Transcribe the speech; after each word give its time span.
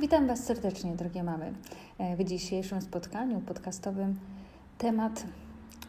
Witam 0.00 0.26
Was 0.26 0.44
serdecznie, 0.44 0.96
drogie 0.96 1.22
mamy. 1.22 1.52
E, 1.98 2.16
w 2.16 2.24
dzisiejszym 2.24 2.82
spotkaniu 2.82 3.40
podcastowym 3.40 4.18
temat 4.78 5.24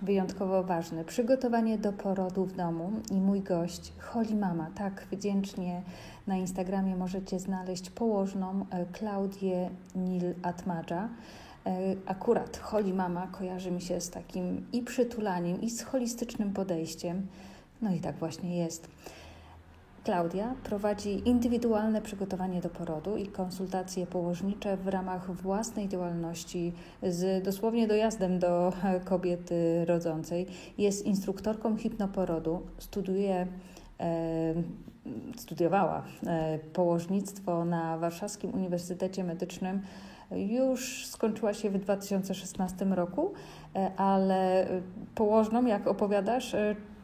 wyjątkowo 0.01 0.63
ważny. 0.63 1.05
Przygotowanie 1.05 1.77
do 1.77 1.93
porodu 1.93 2.45
w 2.45 2.55
domu 2.55 2.91
i 3.11 3.13
mój 3.13 3.41
gość, 3.41 3.93
Holi 3.99 4.35
Mama. 4.35 4.69
Tak, 4.75 5.07
wdzięcznie 5.11 5.81
na 6.27 6.35
Instagramie 6.35 6.95
możecie 6.95 7.39
znaleźć 7.39 7.89
położną 7.89 8.65
e, 8.69 8.85
Klaudię 8.85 9.69
Nil 9.95 10.33
Atmadża. 10.43 11.09
E, 11.65 11.95
akurat 12.05 12.57
Holi 12.57 12.93
Mama 12.93 13.27
kojarzy 13.27 13.71
mi 13.71 13.81
się 13.81 14.01
z 14.01 14.09
takim 14.09 14.65
i 14.73 14.81
przytulaniem, 14.81 15.61
i 15.61 15.69
z 15.69 15.81
holistycznym 15.81 16.53
podejściem. 16.53 17.27
No 17.81 17.91
i 17.91 17.99
tak 17.99 18.15
właśnie 18.15 18.57
jest. 18.57 18.87
Klaudia 20.03 20.55
prowadzi 20.63 21.29
indywidualne 21.29 22.01
przygotowanie 22.01 22.61
do 22.61 22.69
porodu 22.69 23.17
i 23.17 23.27
konsultacje 23.27 24.07
położnicze 24.07 24.77
w 24.77 24.87
ramach 24.87 25.31
własnej 25.31 25.89
działalności 25.89 26.73
z 27.03 27.43
dosłownie 27.43 27.87
dojazdem 27.87 28.39
do 28.39 28.73
kobiety 29.05 29.85
rodzącej. 29.85 30.45
Jest 30.77 31.05
instruktorką 31.05 31.77
hipnoporodu, 31.77 32.61
studiuje 32.77 33.47
e, 33.99 34.53
studiowała 35.37 36.03
e, 36.27 36.59
położnictwo 36.59 37.65
na 37.65 37.97
Warszawskim 37.97 38.53
Uniwersytecie 38.53 39.23
Medycznym. 39.23 39.81
Już 40.31 41.05
skończyła 41.07 41.53
się 41.53 41.69
w 41.69 41.77
2016 41.77 42.85
roku, 42.85 43.33
e, 43.75 43.91
ale 43.97 44.67
położną, 45.15 45.65
jak 45.65 45.87
opowiadasz, 45.87 46.55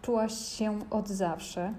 czułaś 0.02 0.34
się 0.34 0.80
od 0.90 1.09
zawsze. 1.09 1.73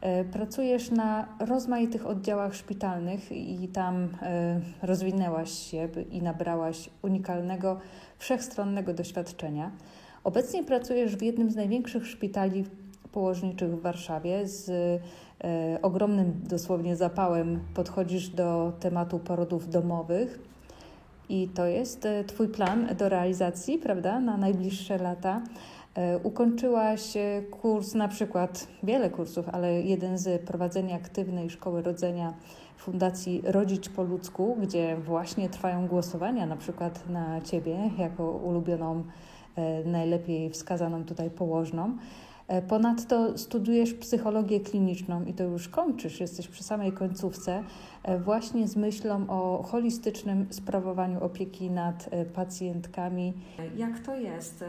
E, 0.00 0.24
pracujesz 0.24 0.90
na 0.90 1.28
rozmaitych 1.40 2.06
oddziałach 2.06 2.54
szpitalnych 2.54 3.32
i 3.32 3.68
tam 3.68 4.08
e, 4.22 4.60
rozwinęłaś 4.82 5.50
się 5.50 5.88
i 6.10 6.22
nabrałaś 6.22 6.90
unikalnego, 7.02 7.78
wszechstronnego 8.18 8.94
doświadczenia. 8.94 9.70
Obecnie 10.24 10.64
pracujesz 10.64 11.16
w 11.16 11.22
jednym 11.22 11.50
z 11.50 11.56
największych 11.56 12.06
szpitali 12.06 12.64
położniczych 13.12 13.70
w 13.70 13.82
Warszawie. 13.82 14.48
Z 14.48 14.70
e, 14.70 15.82
ogromnym 15.82 16.40
dosłownie 16.48 16.96
zapałem 16.96 17.60
podchodzisz 17.74 18.28
do 18.28 18.72
tematu 18.80 19.18
porodów 19.18 19.70
domowych. 19.70 20.38
I 21.28 21.48
to 21.48 21.66
jest 21.66 22.08
Twój 22.26 22.48
plan 22.48 22.88
do 22.98 23.08
realizacji, 23.08 23.78
prawda, 23.78 24.20
na 24.20 24.36
najbliższe 24.36 24.98
lata. 24.98 25.42
E, 26.00 26.18
ukończyłaś 26.18 27.12
kurs, 27.50 27.94
na 27.94 28.08
przykład 28.08 28.66
wiele 28.82 29.10
kursów, 29.10 29.48
ale 29.48 29.82
jeden 29.82 30.18
z 30.18 30.42
prowadzenia 30.42 30.96
aktywnej 30.96 31.50
szkoły 31.50 31.82
rodzenia 31.82 32.34
Fundacji 32.76 33.42
Rodzić 33.44 33.88
po 33.88 34.02
ludzku, 34.02 34.56
gdzie 34.62 34.96
właśnie 34.96 35.48
trwają 35.48 35.86
głosowania 35.86 36.46
na 36.46 36.56
przykład 36.56 37.08
na 37.08 37.40
Ciebie 37.40 37.90
jako 37.98 38.30
ulubioną, 38.30 39.04
e, 39.56 39.84
najlepiej 39.84 40.50
wskazaną 40.50 41.04
tutaj 41.04 41.30
położną. 41.30 41.96
E, 42.50 42.62
ponadto 42.62 43.38
studiujesz 43.38 43.94
psychologię 43.94 44.60
kliniczną 44.60 45.24
i 45.24 45.34
to 45.34 45.44
już 45.44 45.68
kończysz, 45.68 46.20
jesteś 46.20 46.48
przy 46.48 46.64
samej 46.64 46.92
końcówce, 46.92 47.64
e, 48.02 48.18
właśnie 48.18 48.68
z 48.68 48.76
myślą 48.76 49.26
o 49.28 49.62
holistycznym 49.62 50.46
sprawowaniu 50.52 51.24
opieki 51.24 51.70
nad 51.70 52.08
e, 52.10 52.24
pacjentkami. 52.24 53.32
Jak 53.76 54.00
to 54.00 54.14
jest? 54.14 54.64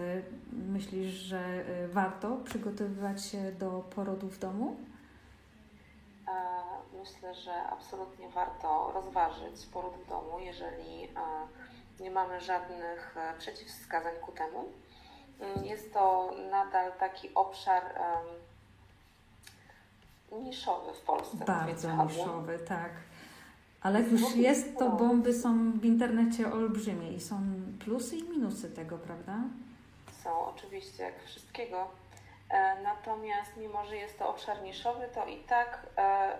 Myślisz, 0.51 1.11
że 1.11 1.63
warto 1.93 2.37
przygotowywać 2.37 3.25
się 3.25 3.51
do 3.59 3.83
porodu 3.95 4.29
w 4.29 4.39
domu? 4.39 4.75
Myślę, 6.99 7.35
że 7.35 7.53
absolutnie 7.53 8.29
warto 8.29 8.91
rozważyć 8.93 9.65
poród 9.73 9.93
w 10.05 10.09
domu, 10.09 10.39
jeżeli 10.39 11.07
nie 11.99 12.11
mamy 12.11 12.41
żadnych 12.41 13.15
przeciwwskazań 13.37 14.13
ku 14.21 14.31
temu. 14.31 14.65
Mm, 15.39 15.65
jest 15.65 15.93
to 15.93 16.31
nadal 16.51 16.91
taki 16.99 17.33
obszar 17.33 17.83
um, 17.83 18.25
niszowy 20.43 20.93
w 20.93 21.01
Polsce. 21.01 21.45
Bardzo 21.45 22.03
niszowy, 22.03 22.59
tak. 22.59 22.91
Ale 23.81 24.01
już 24.01 24.35
jest 24.35 24.77
to, 24.77 24.89
bomby 24.89 25.33
są 25.33 25.71
w 25.71 25.85
internecie 25.85 26.53
olbrzymie 26.53 27.11
i 27.11 27.21
są 27.21 27.41
plusy 27.79 28.15
i 28.15 28.23
minusy 28.23 28.71
tego, 28.71 28.97
prawda? 28.97 29.35
Są, 30.23 30.45
oczywiście, 30.45 31.03
jak 31.03 31.23
wszystkiego. 31.23 31.87
E, 32.49 32.81
natomiast 32.81 33.57
mimo, 33.57 33.85
że 33.85 33.95
jest 33.95 34.19
to 34.19 34.29
obszar 34.29 34.63
niszowy, 34.63 35.07
to 35.15 35.25
i 35.25 35.37
tak 35.37 35.79
e, 35.97 36.37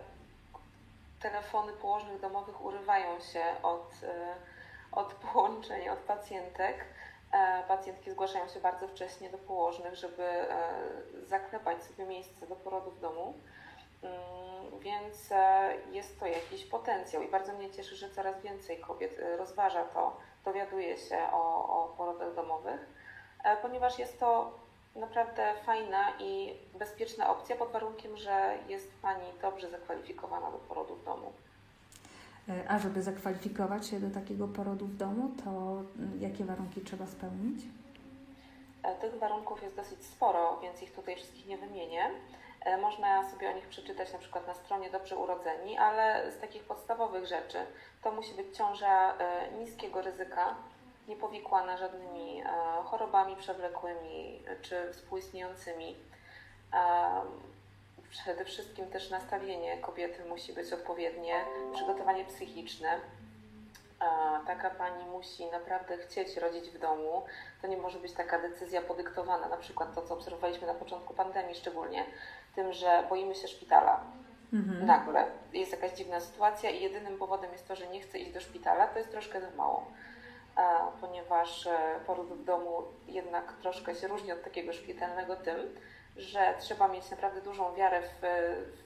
telefony 1.20 1.74
położnych 1.74 2.22
domowych 2.22 2.66
urywają 2.66 3.20
się 3.20 3.44
od, 3.64 3.92
e, 4.04 4.36
od 4.92 5.14
połączeń, 5.14 5.90
od 5.90 6.00
pacjentek 6.00 6.86
pacjentki 7.68 8.12
zgłaszają 8.12 8.48
się 8.48 8.60
bardzo 8.60 8.88
wcześnie 8.88 9.30
do 9.30 9.38
położnych, 9.38 9.96
żeby 9.96 10.24
e, 10.24 10.58
zaklepać 11.26 11.84
sobie 11.84 12.06
miejsce 12.06 12.48
do 12.48 12.56
porodu 12.56 12.92
w 12.92 13.00
domu. 13.00 13.34
Mm, 14.04 14.80
więc 14.80 15.32
e, 15.32 15.74
jest 15.92 16.20
to 16.20 16.28
jakiś 16.28 16.66
potencjał 16.66 17.24
i 17.24 17.28
bardzo 17.28 17.54
mnie 17.54 17.72
cieszy, 17.72 17.96
że 17.96 18.10
coraz 18.10 18.42
więcej 18.42 18.80
kobiet 18.80 19.22
rozważa 19.38 19.84
to, 19.84 20.18
dowiaduje 20.46 20.98
się 20.98 21.18
o, 21.32 21.68
o 21.84 21.88
porodach 21.98 22.36
domowych, 22.36 22.90
ponieważ 23.62 24.00
jest 24.00 24.20
to 24.20 24.52
naprawdę 24.96 25.54
fajna 25.66 26.14
i 26.20 26.60
bezpieczna 26.74 27.30
opcja 27.30 27.56
pod 27.56 27.72
warunkiem, 27.72 28.18
że 28.18 28.58
jest 28.68 29.02
Pani 29.02 29.26
dobrze 29.42 29.70
zakwalifikowana 29.70 30.52
do 30.52 30.58
porodu 30.58 30.96
w 30.96 31.04
domu. 31.04 31.34
E, 32.52 32.70
a 32.72 32.80
żeby 32.80 33.02
zakwalifikować 33.02 33.88
się 33.88 34.00
do 34.00 34.10
takiego 34.20 34.48
porodu 34.48 34.86
w 34.86 34.96
domu, 34.96 35.32
to 35.44 35.50
mm, 35.50 36.22
jakie 36.22 36.46
warunki 36.46 36.82
trzeba 36.82 37.08
spełnić? 37.08 37.66
E, 38.84 38.96
tych 38.96 39.20
warunków 39.20 39.64
jest 39.64 39.76
dosyć 39.76 40.06
sporo, 40.06 40.60
więc 40.62 40.84
ich 40.84 40.92
tutaj 40.92 41.16
wszystkich 41.16 41.48
nie 41.48 41.58
wymienię. 41.58 42.10
E, 42.66 42.78
można 42.78 43.32
sobie 43.32 43.50
o 43.50 43.54
nich 43.54 43.68
przeczytać 43.68 44.14
na 44.14 44.20
przykład 44.20 44.48
na 44.48 44.54
stronie 44.54 44.90
Dobrze 44.90 45.18
Urodzeni, 45.18 45.78
ale 45.78 46.32
z 46.32 46.40
takich 46.40 46.64
podstawowych 46.64 47.26
rzeczy 47.26 47.58
to 48.04 48.12
musi 48.12 48.34
być 48.34 48.58
ciąża 48.58 49.14
niskiego 49.60 50.02
ryzyka, 50.02 50.56
niepowikłana 51.08 51.78
żadnymi 51.78 52.44
chorobami 52.84 53.36
przewlekłymi 53.36 54.44
czy 54.62 54.94
współistniejącymi 54.94 55.96
przede 58.12 58.46
wszystkim 58.46 58.88
też 58.88 59.10
nastawienie 59.10 59.78
kobiety 59.78 60.26
musi 60.26 60.54
być 60.54 60.74
odpowiednie, 60.74 61.34
przygotowanie 61.74 62.26
psychiczne. 62.26 63.00
Taka 64.48 64.70
pani 64.70 65.06
musi 65.06 65.46
naprawdę 65.46 65.98
chcieć 65.98 66.38
rodzić 66.38 66.70
w 66.70 66.80
domu. 66.80 67.24
To 67.62 67.68
nie 67.68 67.78
może 67.78 68.00
być 68.00 68.14
taka 68.14 68.40
decyzja 68.40 68.82
podyktowana, 68.82 69.50
na 69.50 69.58
przykład 69.58 69.96
to, 69.96 70.02
co 70.02 70.14
obserwowaliśmy 70.14 70.68
na 70.68 70.74
początku 70.74 71.14
pandemii, 71.14 71.56
szczególnie 71.56 72.06
tym, 72.56 72.74
że 72.74 73.04
boimy 73.10 73.36
się 73.36 73.48
szpitala. 73.48 74.04
Mhm. 74.54 74.86
Nagle 74.86 75.26
jest 75.54 75.72
jakaś 75.72 75.92
dziwna 75.92 76.20
sytuacja 76.20 76.70
i 76.70 76.84
jedynym 76.84 77.18
powodem 77.18 77.52
jest 77.52 77.68
to, 77.68 77.76
że 77.76 77.88
nie 77.88 78.02
chce 78.02 78.20
iść 78.20 78.32
do 78.32 78.42
szpitala, 78.42 78.88
to 78.88 79.00
jest 79.00 79.12
troszkę 79.12 79.42
za 79.42 79.52
mało 79.52 79.86
ponieważ 81.02 81.68
e, 81.68 82.00
poród 82.08 82.28
w 82.28 82.44
domu 82.44 82.84
jednak 83.08 83.54
troszkę 83.62 83.96
się 83.96 84.08
różni 84.08 84.32
od 84.32 84.44
takiego 84.44 84.74
szpitalnego 84.74 85.36
tym, 85.36 85.58
że 86.22 86.56
trzeba 86.60 86.88
mieć 86.88 87.12
naprawdę 87.12 87.42
dużą 87.42 87.76
wiarę 87.76 88.02
w 88.02 88.26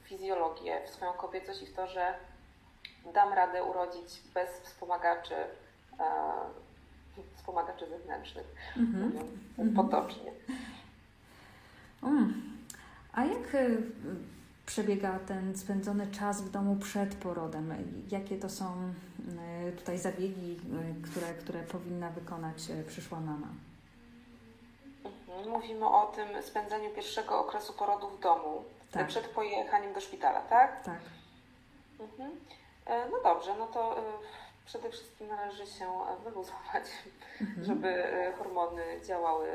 fizjologię, 0.08 0.80
w 0.86 0.90
swoją 0.90 1.12
kobiecość 1.12 1.62
i 1.62 1.66
w 1.66 1.74
to, 1.74 1.86
że 1.86 2.14
dam 3.14 3.32
radę 3.32 3.64
urodzić 3.64 4.22
bez 4.34 4.50
wspomagaczy, 4.50 5.34
e, 5.34 5.46
wspomagaczy 7.36 7.88
zewnętrznych, 7.88 8.46
mm 8.76 9.12
-hmm. 9.58 9.76
potocznie. 9.76 10.32
Mm. 12.02 12.56
A 13.12 13.24
jak 13.24 13.54
e, 13.54 13.68
przebiega 14.66 15.18
ten 15.18 15.56
spędzony 15.56 16.06
czas 16.06 16.42
w 16.42 16.50
domu 16.50 16.76
przed 16.76 17.14
porodem? 17.14 17.74
Jakie 18.10 18.38
to 18.38 18.50
są 18.50 18.92
e, 19.66 19.72
tutaj 19.72 19.98
zabiegi, 19.98 20.52
e, 20.52 21.02
które, 21.02 21.34
które 21.34 21.62
powinna 21.62 22.10
wykonać 22.10 22.56
przyszła 22.88 23.20
mama? 23.20 23.48
Mówimy 25.44 25.86
o 25.86 26.06
tym 26.06 26.42
spędzeniu 26.42 26.90
pierwszego 26.90 27.40
okresu 27.40 27.72
porodu 27.72 28.08
w 28.08 28.20
domu, 28.20 28.64
tak. 28.92 29.06
przed 29.06 29.28
pojechaniem 29.28 29.92
do 29.92 30.00
szpitala, 30.00 30.40
tak? 30.40 30.84
Tak. 30.84 31.00
Mhm. 32.00 32.40
E, 32.86 33.08
no 33.10 33.20
dobrze, 33.22 33.54
no 33.58 33.66
to 33.66 33.98
e, 33.98 34.02
przede 34.66 34.90
wszystkim 34.90 35.28
należy 35.28 35.66
się 35.66 35.86
wyluzować, 36.24 36.84
mhm. 37.40 37.64
żeby 37.64 37.88
e, 37.88 38.32
hormony 38.32 39.00
działały 39.04 39.48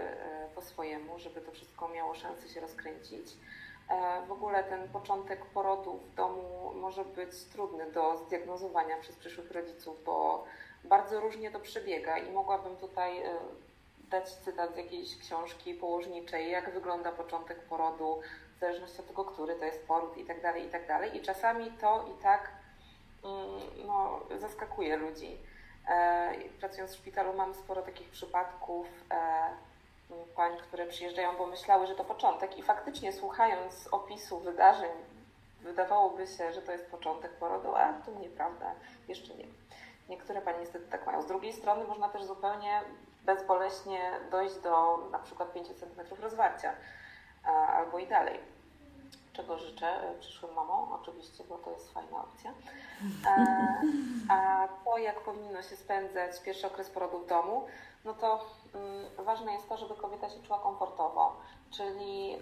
po 0.56 0.62
swojemu, 0.62 1.19
żeby 1.19 1.42
to 1.42 1.51
wszystko 1.51 1.88
miało 1.88 2.16
szansę 2.16 2.50
się 2.50 2.62
rozkręcić. 2.62 3.38
W 4.28 4.31
ogóle 4.31 4.63
ten 4.63 4.89
początek 4.89 5.45
porodu 5.45 5.98
w 5.98 6.16
domu 6.16 6.74
może 6.75 7.06
być 7.06 7.44
trudny 7.44 7.92
do 7.92 8.18
zdiagnozowania 8.18 8.98
przez 8.98 9.16
przyszłych 9.16 9.51
rodziców, 9.51 10.04
bo 10.06 10.44
bardzo 10.83 11.19
różnie 11.19 11.51
to 11.51 11.60
przebiega 11.60 12.18
i 12.18 12.31
mogłabym 12.31 12.78
tutaj 12.78 13.24
dać 14.11 14.29
cytat 14.29 14.73
z 14.73 14.77
jakiejś 14.77 15.17
książki 15.17 15.73
położniczej, 15.73 16.51
jak 16.51 16.73
wygląda 16.73 17.11
początek 17.11 17.59
porodu, 17.59 18.21
w 18.55 18.59
zależności 18.59 18.99
od 18.99 19.07
tego, 19.07 19.25
który 19.25 19.55
to 19.55 19.65
jest 19.65 19.87
poród 19.87 20.17
i 20.17 20.25
tak 20.25 20.41
dalej, 20.41 20.65
i 20.65 20.69
tak 20.69 20.87
dalej. 20.87 21.17
I 21.17 21.21
czasami 21.21 21.71
to 21.71 22.05
i 22.17 22.23
tak 22.23 22.51
mm, 23.23 23.87
no, 23.87 24.19
zaskakuje 24.39 24.97
ludzi. 24.97 25.37
Pracując 26.59 26.91
w 26.91 26.97
szpitalu 26.97 27.33
mam 27.33 27.55
sporo 27.55 27.81
takich 27.81 28.09
przypadków 28.09 28.87
pań, 30.35 30.57
które 30.57 30.85
przyjeżdżają, 30.85 31.37
bo 31.37 31.47
myślały, 31.47 31.87
że 31.87 31.95
to 31.95 32.03
początek 32.03 32.57
i 32.57 32.63
faktycznie 32.63 33.13
słuchając 33.13 33.87
opisu 33.91 34.39
wydarzeń 34.39 34.91
wydawałoby 35.61 36.27
się, 36.27 36.53
że 36.53 36.61
to 36.61 36.71
jest 36.71 36.91
początek 36.91 37.31
porodu, 37.31 37.75
a 37.75 37.93
to 37.93 38.11
nieprawda, 38.11 38.71
jeszcze 39.07 39.35
nie. 39.35 39.45
Niektóre 40.09 40.41
panie 40.41 40.59
niestety 40.59 40.85
tak 40.91 41.05
mają. 41.05 41.21
Z 41.21 41.27
drugiej 41.27 41.53
strony 41.53 41.83
można 41.83 42.09
też 42.09 42.23
zupełnie 42.23 42.81
bezboleśnie 43.25 44.12
dojść 44.31 44.56
do 44.56 44.97
na 45.12 45.19
przykład 45.19 45.53
5 45.53 45.68
cm 45.68 46.21
rozwarcia 46.21 46.73
albo 47.73 48.00
i 48.00 48.07
dalej. 48.07 48.39
Czego 49.33 49.57
życzę 49.57 49.88
e, 49.88 50.19
przyszłym 50.19 50.53
mamom, 50.53 50.94
oczywiście, 50.94 51.44
bo 51.44 51.57
to 51.57 51.71
jest 51.71 51.94
fajna 51.94 52.23
opcja. 52.23 52.53
A 54.29 54.68
to, 54.85 54.97
jak 54.97 55.19
powinno 55.21 55.62
się 55.62 55.75
spędzać 55.75 56.41
pierwszy 56.41 56.68
okres 56.68 56.89
porodu 56.89 57.19
w 57.19 57.27
domu, 57.27 57.65
no 58.06 58.13
to 58.13 58.45
mm, 58.73 59.25
ważne 59.25 59.53
jest 59.53 59.69
to, 59.69 59.77
żeby 59.77 59.95
kobieta 59.95 60.29
się 60.29 60.44
czuła 60.44 60.59
komfortowo. 60.59 61.35
Czyli 61.71 62.33
e, 62.33 62.39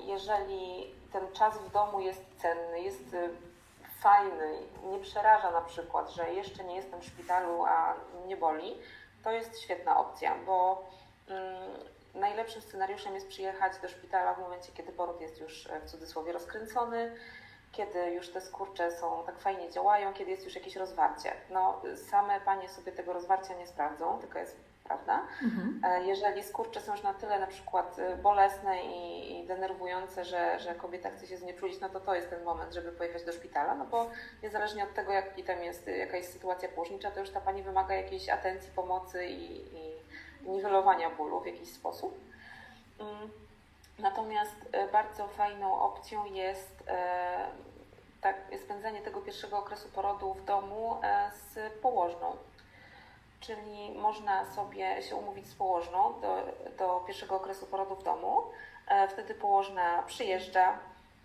jeżeli 0.00 0.94
ten 1.12 1.32
czas 1.32 1.58
w 1.58 1.70
domu 1.72 2.00
jest 2.00 2.24
cenny, 2.38 2.80
jest 2.80 3.14
y, 3.14 3.30
fajny, 4.00 4.62
nie 4.90 4.98
przeraża 4.98 5.50
na 5.50 5.60
przykład, 5.60 6.10
że 6.10 6.32
jeszcze 6.32 6.64
nie 6.64 6.76
jestem 6.76 7.00
w 7.00 7.04
szpitalu, 7.04 7.64
a 7.64 7.94
nie 8.26 8.36
boli, 8.36 8.78
to 9.24 9.30
jest 9.30 9.60
świetna 9.60 9.98
opcja, 9.98 10.34
bo 10.46 10.84
mm, 11.28 11.70
najlepszym 12.14 12.62
scenariuszem 12.62 13.14
jest 13.14 13.28
przyjechać 13.28 13.72
do 13.82 13.88
szpitala 13.88 14.34
w 14.34 14.38
momencie, 14.38 14.72
kiedy 14.72 14.92
poród 14.92 15.20
jest 15.20 15.40
już 15.40 15.66
e, 15.66 15.80
w 15.80 15.84
cudzysłowie 15.84 16.32
rozkręcony, 16.32 17.16
kiedy 17.72 18.10
już 18.10 18.28
te 18.28 18.40
skurcze 18.40 18.92
są 18.92 19.22
tak 19.26 19.38
fajnie 19.38 19.70
działają, 19.70 20.12
kiedy 20.12 20.30
jest 20.30 20.44
już 20.44 20.54
jakieś 20.54 20.76
rozwarcie. 20.76 21.32
No, 21.50 21.82
same 22.10 22.40
panie 22.40 22.68
sobie 22.68 22.92
tego 22.92 23.12
rozwarcia 23.12 23.54
nie 23.54 23.66
sprawdzą, 23.66 24.18
tylko 24.18 24.38
jest 24.38 24.69
prawda? 24.90 25.26
Mhm. 25.42 25.80
E, 25.84 26.04
jeżeli 26.04 26.42
skurcze 26.42 26.80
są 26.80 26.92
już 26.92 27.02
na 27.02 27.14
tyle 27.14 27.40
na 27.40 27.46
przykład 27.46 27.98
y, 27.98 28.16
bolesne 28.16 28.82
i, 28.82 29.40
i, 29.40 29.46
denerwujące, 29.46 30.24
że, 30.24 30.58
że 30.60 30.74
kobieta 30.74 31.10
chce 31.10 31.26
się 31.26 31.36
znieczulić, 31.36 31.80
no 31.80 31.88
to 31.88 32.00
to 32.00 32.14
jest 32.14 32.30
ten 32.30 32.44
moment, 32.44 32.74
żeby 32.74 32.92
pojechać 32.92 33.24
do 33.24 33.32
szpitala, 33.32 33.74
no 33.74 33.86
bo 33.86 34.10
niezależnie 34.42 34.84
od 34.84 34.94
tego, 34.94 35.12
jaki 35.12 35.44
tam 35.44 35.62
jest 35.62 35.86
jakaś 35.86 36.24
sytuacja 36.24 36.68
płożnicza, 36.68 37.10
to 37.10 37.20
już 37.20 37.30
ta 37.30 37.40
pani 37.40 37.62
wymaga 37.62 37.94
jakiejś 37.94 38.28
atencji, 38.28 38.70
pomocy 38.76 39.26
i, 39.26 39.60
i 39.76 40.50
niwelowania 40.50 41.10
bólu 41.10 41.40
w 41.40 41.46
jakiś 41.46 41.68
sposób. 41.68 42.20
Mm. 42.98 43.30
Natomiast 43.98 44.56
e, 44.72 44.88
bardzo 44.88 45.28
fajną 45.28 45.80
opcją 45.80 46.24
jest 46.24 46.84
tak, 48.20 48.36
spędzanie 48.64 49.00
tego 49.00 49.20
pierwszego 49.20 49.58
okresu 49.58 49.88
porodu 49.88 50.34
w 50.34 50.44
domu 50.44 50.96
z 51.32 51.72
położną 51.72 52.36
czyli 53.40 53.92
można 53.98 54.44
sobie 54.44 55.02
się 55.02 55.16
umówić 55.16 55.46
z 55.46 55.54
położną 55.54 56.20
do, 56.20 56.46
do 56.78 57.04
pierwszego 57.06 57.36
okresu 57.36 57.66
porodu 57.66 57.96
w 57.96 58.02
domu. 58.02 58.42
E, 58.88 59.08
wtedy 59.08 59.34
położna 59.34 60.02
przyjeżdża. 60.02 60.78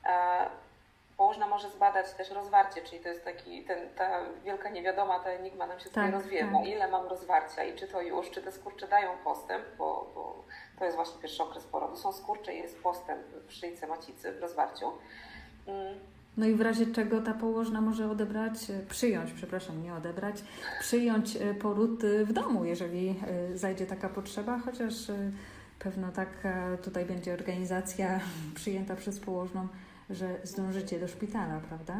E, 0.06 0.50
położna 1.18 1.48
może 1.48 1.70
zbadać 1.70 2.12
też 2.12 2.32
rozwarcie, 2.32 2.82
czyli 2.82 3.02
to 3.02 3.10
jest 3.10 3.26
taki, 3.26 3.64
ten, 3.64 3.90
ta 3.96 4.22
wielka 4.44 4.70
niewiadoma, 4.70 5.20
ta 5.20 5.30
enigma 5.30 5.68
nam 5.68 5.80
się 5.80 5.86
tutaj 5.86 6.06
tak, 6.06 6.14
rozwiewa. 6.14 6.58
Tak. 6.58 6.68
Ile 6.68 6.88
mam 6.88 7.08
rozwarcia 7.08 7.64
i 7.64 7.76
czy 7.76 7.88
to 7.88 8.02
już, 8.02 8.32
czy 8.32 8.42
te 8.42 8.52
skurcze 8.52 8.88
dają 8.88 9.18
postęp, 9.24 9.66
bo, 9.78 10.12
bo 10.16 10.36
to 10.80 10.86
jest 10.86 10.96
właśnie 10.96 11.22
pierwszy 11.22 11.44
okres 11.44 11.64
porodu. 11.64 11.98
Są 11.98 12.14
skurcze 12.14 12.56
i 12.56 12.58
jest 12.58 12.84
postęp 12.84 13.22
w 13.48 13.54
szyjce 13.54 13.88
macicy, 13.88 14.32
w 14.32 14.42
rozwarciu. 14.42 14.92
No 16.38 16.46
i 16.46 16.54
w 16.54 16.62
razie 16.62 16.86
czego 16.86 17.22
ta 17.22 17.34
położna 17.34 17.82
może 17.82 18.10
odebrać, 18.12 18.70
e, 18.70 18.86
przyjąć, 18.90 19.32
przepraszam, 19.32 19.84
nie 19.84 19.94
odebrać, 19.94 20.36
przyjąć 20.80 21.36
e, 21.36 21.54
poród 21.54 22.04
e, 22.04 22.26
w 22.26 22.34
domu, 22.34 22.66
jeżeli 22.66 23.20
zajdzie 23.54 23.86
taka 23.86 24.10
potrzeba, 24.10 24.60
chociaż 24.60 24.94
pewno 25.80 26.12
tak 26.12 26.30
tutaj 26.84 27.06
będzie 27.06 27.34
organizacja 27.34 28.20
przyjęta 28.56 28.96
przez 28.96 29.20
położną, 29.20 29.68
że 30.10 30.36
zdążycie 30.44 31.00
do 31.00 31.08
szpitala, 31.08 31.60
prawda? 31.70 31.96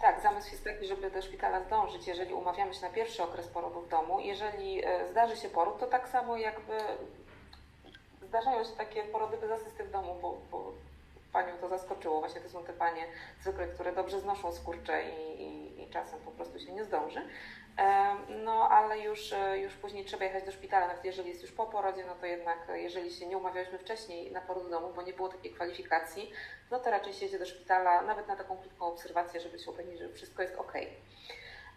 Tak, 0.00 0.22
zamysł 0.22 0.50
jest 0.50 0.64
taki, 0.64 0.86
żeby 0.86 1.10
do 1.10 1.22
szpitala 1.22 1.64
zdążyć, 1.64 2.06
jeżeli 2.06 2.34
umawiamy 2.34 2.74
się 2.74 2.82
na 2.82 2.90
pierwszy 2.90 3.22
okres 3.22 3.46
porodu 3.46 3.80
w 3.80 3.88
domu. 3.88 4.20
Jeżeli 4.20 4.82
zdarzy 5.10 5.36
się 5.36 5.48
poród, 5.48 5.78
to 5.80 5.86
tak 5.86 6.08
samo 6.08 6.36
jakby 6.36 6.72
zdarzają 8.22 8.64
się 8.64 8.76
takie 8.78 9.02
porody 9.02 9.36
bez 9.36 9.50
asysty 9.50 9.84
w 9.84 9.90
domu, 9.90 10.16
bo, 10.22 10.38
bo 10.50 10.72
panią 11.34 11.58
to 11.58 11.68
zaskoczyło. 11.68 12.20
Właśnie 12.20 12.40
to 12.40 12.48
są 12.48 12.64
te 12.64 12.72
panie 12.72 13.06
zwykle, 13.40 13.66
które 13.68 13.92
dobrze 13.92 14.20
znoszą 14.20 14.52
skurcze 14.52 15.02
i, 15.10 15.42
i, 15.42 15.82
i 15.82 15.90
czasem 15.90 16.20
po 16.20 16.30
prostu 16.30 16.58
się 16.58 16.72
nie 16.72 16.84
zdąży. 16.84 17.20
No 18.28 18.68
ale 18.68 18.98
już, 18.98 19.32
e, 19.32 19.58
już 19.58 19.74
później 19.74 20.04
trzeba 20.04 20.24
jechać 20.24 20.44
do 20.44 20.52
szpitala, 20.52 20.86
nawet 20.86 21.04
jeżeli 21.04 21.28
jest 21.28 21.42
już 21.42 21.52
po 21.52 21.66
porodzie, 21.66 22.04
no 22.06 22.14
to 22.14 22.26
jednak 22.26 22.58
e, 22.68 22.80
jeżeli 22.80 23.10
się 23.10 23.26
nie 23.26 23.38
umawialiśmy 23.38 23.78
wcześniej 23.78 24.32
na 24.32 24.40
poród 24.40 24.66
w 24.66 24.70
domu, 24.70 24.92
bo 24.96 25.02
nie 25.02 25.12
było 25.12 25.28
takiej 25.28 25.52
kwalifikacji, 25.52 26.30
no 26.70 26.80
to 26.80 26.90
raczej 26.90 27.12
się 27.12 27.24
jedzie 27.24 27.38
do 27.38 27.46
szpitala, 27.46 28.02
nawet 28.02 28.28
na 28.28 28.36
taką 28.36 28.56
krótką 28.56 28.86
obserwację, 28.86 29.40
żeby 29.40 29.58
się 29.58 29.70
upewnić, 29.70 29.98
że 29.98 30.08
wszystko 30.08 30.42
jest 30.42 30.54
ok. 30.54 30.72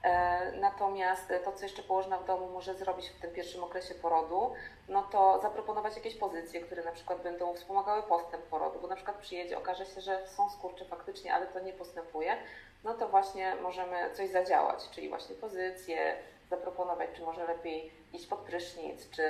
E, 0.04 0.52
natomiast 0.52 1.34
to, 1.46 1.52
co 1.52 1.64
jeszcze 1.64 1.84
położna 1.84 2.18
w 2.18 2.26
domu 2.26 2.50
może 2.50 2.74
zrobić 2.74 3.10
w 3.10 3.22
tym 3.22 3.32
pierwszym 3.32 3.64
okresie 3.64 3.96
porodu, 3.96 4.54
no 4.90 5.04
to 5.04 5.40
zaproponować 5.42 5.96
jakieś 5.96 6.16
pozycje, 6.16 6.62
które 6.62 6.84
na 6.84 6.92
przykład 6.92 7.24
będą 7.24 7.54
wspomagały 7.54 8.04
postęp 8.04 8.44
porodu, 8.44 8.80
bo 8.82 8.88
na 8.88 8.96
przykład 8.96 9.18
przyjedzie, 9.18 9.58
okaże 9.58 9.86
się, 9.86 10.02
że 10.02 10.28
są 10.28 10.50
skurcze 10.50 10.86
faktycznie, 10.86 11.34
ale 11.34 11.46
to 11.46 11.60
nie 11.60 11.74
postępuje, 11.74 12.38
no 12.84 12.94
to 12.94 13.08
właśnie 13.08 13.56
możemy 13.56 14.14
coś 14.14 14.30
zadziałać, 14.30 14.90
czyli 14.90 15.10
właśnie 15.10 15.36
pozycje, 15.36 16.16
zaproponować, 16.50 17.10
czy 17.14 17.22
może 17.22 17.48
lepiej 17.48 17.92
iść 18.14 18.28
pod 18.28 18.40
prysznic, 18.40 19.10
czy 19.10 19.24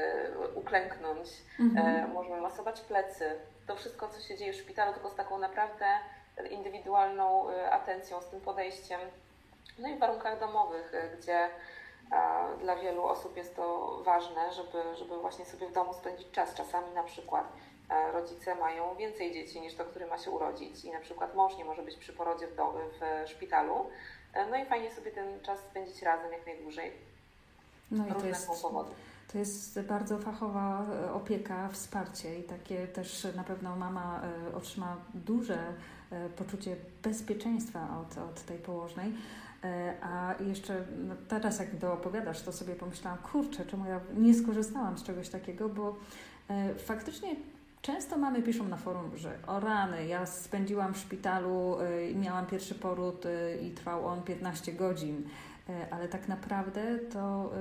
uklęknąć, 0.56 1.30
mhm. 1.60 1.88
e, 1.88 2.08
możemy 2.08 2.42
masować 2.42 2.82
plecy. 2.82 3.40
To 3.68 3.76
wszystko, 3.76 4.08
co 4.08 4.22
się 4.22 4.38
dzieje 4.38 4.54
w 4.54 4.56
szpitalu, 4.56 4.94
tylko 4.94 5.10
z 5.10 5.16
taką 5.16 5.38
naprawdę 5.38 5.86
indywidualną 6.50 7.50
e, 7.50 7.72
atencją, 7.72 8.22
z 8.22 8.30
tym 8.30 8.42
podejściem 8.42 9.00
no 9.80 9.90
i 9.90 9.96
w 9.96 10.00
warunkach 10.00 10.40
domowych, 10.40 10.94
y, 10.94 11.18
gdzie 11.18 11.50
dla 12.60 12.76
wielu 12.76 13.04
osób 13.04 13.38
jest 13.38 13.56
to 13.56 13.98
ważne, 14.06 14.54
żeby, 14.54 14.96
żeby 14.96 15.18
właśnie 15.18 15.46
sobie 15.46 15.68
w 15.68 15.74
domu 15.74 15.94
spędzić 15.94 16.32
czas. 16.32 16.54
Czasami 16.54 16.94
na 16.94 17.04
przykład 17.04 17.54
rodzice 18.14 18.56
mają 18.56 18.96
więcej 18.96 19.34
dzieci 19.34 19.62
niż 19.62 19.76
to, 19.76 19.86
który 19.86 20.06
ma 20.06 20.18
się 20.18 20.32
urodzić 20.32 20.86
i 20.86 20.92
na 20.92 21.00
przykład 21.00 21.36
mąż 21.36 21.58
nie 21.58 21.66
może 21.66 21.84
być 21.84 21.98
przy 21.98 22.14
porodzie 22.14 22.48
w, 22.48 22.56
do, 22.56 22.74
w 23.00 23.30
szpitalu. 23.30 23.86
E, 24.34 24.48
no 24.48 24.58
i 24.58 24.66
fajnie 24.66 24.92
sobie 24.92 25.12
ten 25.12 25.42
czas 25.42 25.60
spędzić 25.60 26.02
razem 26.02 26.32
jak 26.32 26.46
najdłużej. 26.46 26.92
No 27.92 28.08
i 28.08 28.14
to 28.14 28.28
jest, 28.28 28.50
to 29.32 29.38
jest 29.38 29.82
bardzo 29.82 30.18
fachowa 30.18 30.86
e, 31.06 31.14
opieka, 31.14 31.70
wsparcie 31.70 32.40
i 32.40 32.44
takie 32.44 32.88
też 32.88 33.28
na 33.36 33.44
pewno 33.44 33.76
mama 33.76 34.22
e, 34.52 34.56
otrzyma 34.56 34.98
duże 35.14 35.74
poczucie 36.38 36.76
bezpieczeństwa 37.04 37.88
od, 38.02 38.18
od 38.18 38.42
tej 38.42 38.58
położnej. 38.58 39.14
E, 39.64 39.94
a 40.02 40.36
jeszcze 40.44 40.84
no 41.08 41.16
teraz, 41.28 41.60
jak 41.60 41.70
to 41.82 41.94
opowiadasz, 41.94 42.42
to 42.42 42.52
sobie 42.52 42.76
pomyślałam, 42.76 43.20
kurczę, 43.20 43.66
czemu 43.66 43.86
ja 43.86 44.00
nie 44.18 44.34
skorzystałam 44.34 44.98
z 44.98 45.04
czegoś 45.04 45.30
takiego, 45.30 45.70
bo 45.70 45.96
e, 46.50 46.76
faktycznie 46.76 47.36
Często 47.82 48.18
mamy 48.18 48.42
piszą 48.42 48.68
na 48.68 48.78
forum, 48.78 49.18
że 49.18 49.38
o 49.48 49.60
rany, 49.60 50.08
ja 50.08 50.26
spędziłam 50.26 50.94
w 50.94 50.98
szpitalu 50.98 51.78
i 52.10 52.14
e, 52.14 52.16
miałam 52.16 52.46
pierwszy 52.46 52.76
poród 52.76 53.26
i 53.62 53.72
trwał 53.72 54.08
on 54.08 54.22
15 54.22 54.74
godzin, 54.74 55.24
ale 55.92 56.08
tak 56.08 56.28
naprawdę 56.28 57.00
to 57.14 57.52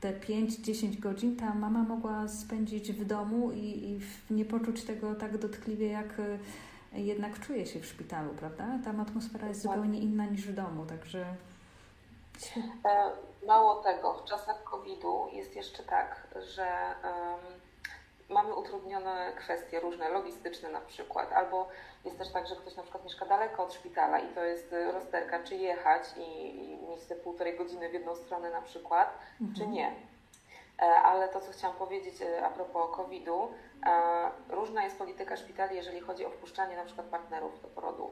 te 0.00 0.12
5-10 0.12 0.98
godzin 0.98 1.36
ta 1.36 1.54
mama 1.54 1.82
mogła 1.82 2.28
spędzić 2.28 2.92
w 2.92 3.04
domu 3.04 3.52
i, 3.52 3.58
i 3.58 4.00
nie 4.34 4.44
poczuć 4.44 4.84
tego 4.84 5.14
tak 5.14 5.38
dotkliwie 5.38 5.86
jak 5.86 6.20
jednak 6.94 7.40
czuje 7.40 7.66
się 7.66 7.80
w 7.80 7.86
szpitalu, 7.86 8.30
prawda? 8.30 8.64
Tam 8.84 9.00
atmosfera 9.00 9.48
jest 9.48 9.62
zupełnie 9.62 9.98
inna 9.98 10.26
niż 10.26 10.46
w 10.46 10.54
domu, 10.54 10.86
także. 10.86 11.26
E, 12.84 13.10
mało 13.46 13.82
tego, 13.82 14.14
w 14.14 14.24
czasach 14.24 14.64
COVID-u 14.64 15.28
jest 15.32 15.56
jeszcze 15.56 15.82
tak, 15.82 16.26
że 16.54 16.94
um, 17.04 17.60
mamy 18.28 18.54
utrudnione 18.54 19.32
kwestie 19.36 19.80
różne, 19.80 20.08
logistyczne 20.08 20.70
na 20.70 20.80
przykład, 20.80 21.32
albo 21.32 21.68
jest 22.04 22.18
też 22.18 22.32
tak, 22.32 22.46
że 22.46 22.56
ktoś 22.56 22.76
na 22.76 22.82
przykład 22.82 23.04
mieszka 23.04 23.26
daleko 23.26 23.64
od 23.64 23.74
szpitala 23.74 24.18
i 24.18 24.34
to 24.34 24.44
jest 24.44 24.74
rozterka, 24.92 25.42
czy 25.42 25.56
jechać 25.56 26.02
i, 26.16 26.56
i 26.56 26.86
mieć 26.88 27.04
te 27.04 27.14
półtorej 27.14 27.56
godziny 27.58 27.88
w 27.88 27.92
jedną 27.92 28.16
stronę 28.16 28.50
na 28.50 28.62
przykład, 28.62 29.18
mhm. 29.40 29.54
czy 29.58 29.66
nie. 29.66 30.11
E, 30.82 30.84
ale 30.84 31.28
to, 31.28 31.40
co 31.40 31.52
chciałam 31.52 31.76
powiedzieć 31.76 32.22
e, 32.22 32.46
a 32.46 32.50
propos 32.50 32.96
COVID-u, 32.96 33.48
różna 34.48 34.84
jest 34.84 34.98
polityka 34.98 35.36
szpitali, 35.36 35.76
jeżeli 35.76 36.00
chodzi 36.00 36.26
o 36.26 36.30
wpuszczanie 36.30 36.76
na 36.76 36.84
przykład 36.84 37.06
partnerów 37.06 37.62
do 37.62 37.68
porodu. 37.68 38.10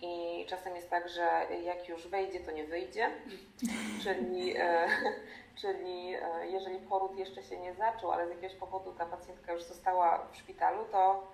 I 0.00 0.46
czasem 0.48 0.76
jest 0.76 0.90
tak, 0.90 1.08
że 1.08 1.46
jak 1.62 1.88
już 1.88 2.08
wejdzie, 2.08 2.40
to 2.40 2.50
nie 2.50 2.64
wyjdzie. 2.64 3.10
czyli, 4.04 4.56
e, 4.56 4.88
czyli 5.60 6.16
jeżeli 6.44 6.78
poród 6.78 7.18
jeszcze 7.18 7.42
się 7.42 7.60
nie 7.60 7.74
zaczął, 7.74 8.12
ale 8.12 8.26
z 8.26 8.30
jakiegoś 8.30 8.56
powodu 8.56 8.92
ta 8.92 9.06
pacjentka 9.06 9.52
już 9.52 9.62
została 9.62 10.26
w 10.32 10.36
szpitalu, 10.36 10.84
to 10.92 11.26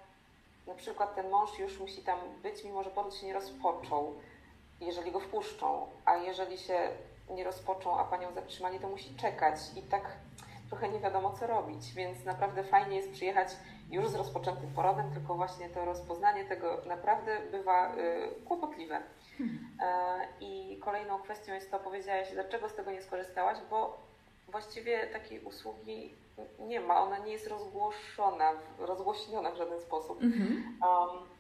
na 0.67 0.75
przykład 0.75 1.15
ten 1.15 1.31
mąż 1.31 1.59
już 1.59 1.81
musi 1.81 2.03
tam 2.03 2.19
być, 2.43 2.65
mimo 2.65 2.83
że 2.83 2.91
poród 2.91 3.15
się 3.15 3.27
nie 3.27 3.35
rozpoczął, 3.35 4.15
jeżeli 4.81 5.13
go 5.13 5.21
wpuszczą. 5.21 5.87
A 6.05 6.17
jeżeli 6.17 6.59
się 6.59 6.91
nie 7.31 7.45
rozpoczął, 7.45 7.99
a 7.99 8.05
panią 8.05 8.33
zatrzymali, 8.33 8.81
to 8.81 8.89
musi 8.89 9.15
czekać 9.17 9.57
i 9.77 9.83
tak 9.83 10.03
trochę 10.69 10.89
nie 10.89 11.01
wiadomo 11.01 11.33
co 11.33 11.47
robić, 11.47 11.95
więc 11.95 12.25
naprawdę 12.25 12.65
fajnie 12.65 12.97
jest 12.97 13.13
przyjechać 13.13 13.49
już 13.91 14.09
z 14.09 14.15
rozpoczętym 14.15 14.71
porodem, 14.71 15.11
tylko 15.13 15.35
właśnie 15.35 15.69
to 15.69 15.85
rozpoznanie 15.85 16.45
tego 16.45 16.83
naprawdę 16.87 17.41
bywa 17.51 17.97
y, 17.97 18.45
kłopotliwe. 18.45 19.03
E, 19.83 20.29
I 20.41 20.79
kolejną 20.85 21.19
kwestią 21.19 21.53
jest 21.55 21.71
to, 21.71 21.79
powiedziałaś, 21.79 22.29
dlaczego 22.33 22.69
z 22.69 22.75
tego 22.75 22.91
nie 22.91 23.03
skorzystałaś, 23.03 23.59
bo 23.71 23.99
właściwie 24.49 25.07
takiej 25.07 25.41
usługi 25.41 26.15
nie 26.59 26.81
ma, 26.81 27.03
ona 27.03 27.19
nie 27.19 27.33
jest 27.33 27.47
rozgłoszona, 27.47 28.53
rozgłośniona 28.79 29.51
w 29.51 29.57
żaden 29.57 29.81
sposób. 29.81 30.23
Mhm. 30.23 30.79
Um, 30.83 31.38